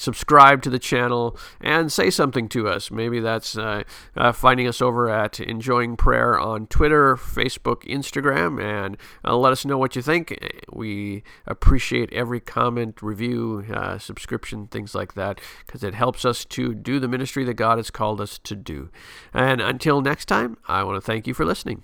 subscribe 0.01 0.61
to 0.63 0.69
the 0.69 0.79
channel 0.79 1.37
and 1.61 1.91
say 1.91 2.09
something 2.09 2.49
to 2.49 2.67
us. 2.67 2.91
Maybe 2.91 3.19
that's 3.19 3.57
uh, 3.57 3.83
uh, 4.15 4.31
finding 4.31 4.67
us 4.67 4.81
over 4.81 5.09
at 5.09 5.39
Enjoying 5.39 5.95
Prayer 5.95 6.39
on 6.39 6.67
Twitter, 6.67 7.15
Facebook, 7.15 7.83
Instagram, 7.83 8.61
and 8.61 8.97
uh, 9.23 9.37
let 9.37 9.51
us 9.51 9.65
know 9.65 9.77
what 9.77 9.95
you 9.95 10.01
think. 10.01 10.37
We 10.71 11.23
appreciate 11.45 12.11
every 12.13 12.39
comment, 12.39 13.01
review, 13.01 13.65
uh, 13.73 13.97
subscription, 13.97 14.67
things 14.67 14.95
like 14.95 15.13
that, 15.13 15.39
because 15.65 15.83
it 15.83 15.93
helps 15.93 16.25
us 16.25 16.45
to 16.45 16.73
do 16.73 16.99
the 16.99 17.07
ministry 17.07 17.43
that 17.45 17.53
God 17.53 17.77
has 17.77 17.91
called 17.91 18.19
us 18.19 18.39
to 18.39 18.55
do. 18.55 18.89
And 19.33 19.61
until 19.61 20.01
next 20.01 20.25
time, 20.25 20.57
I 20.67 20.83
want 20.83 20.97
to 20.97 21.01
thank 21.01 21.27
you 21.27 21.33
for 21.33 21.45
listening. 21.45 21.83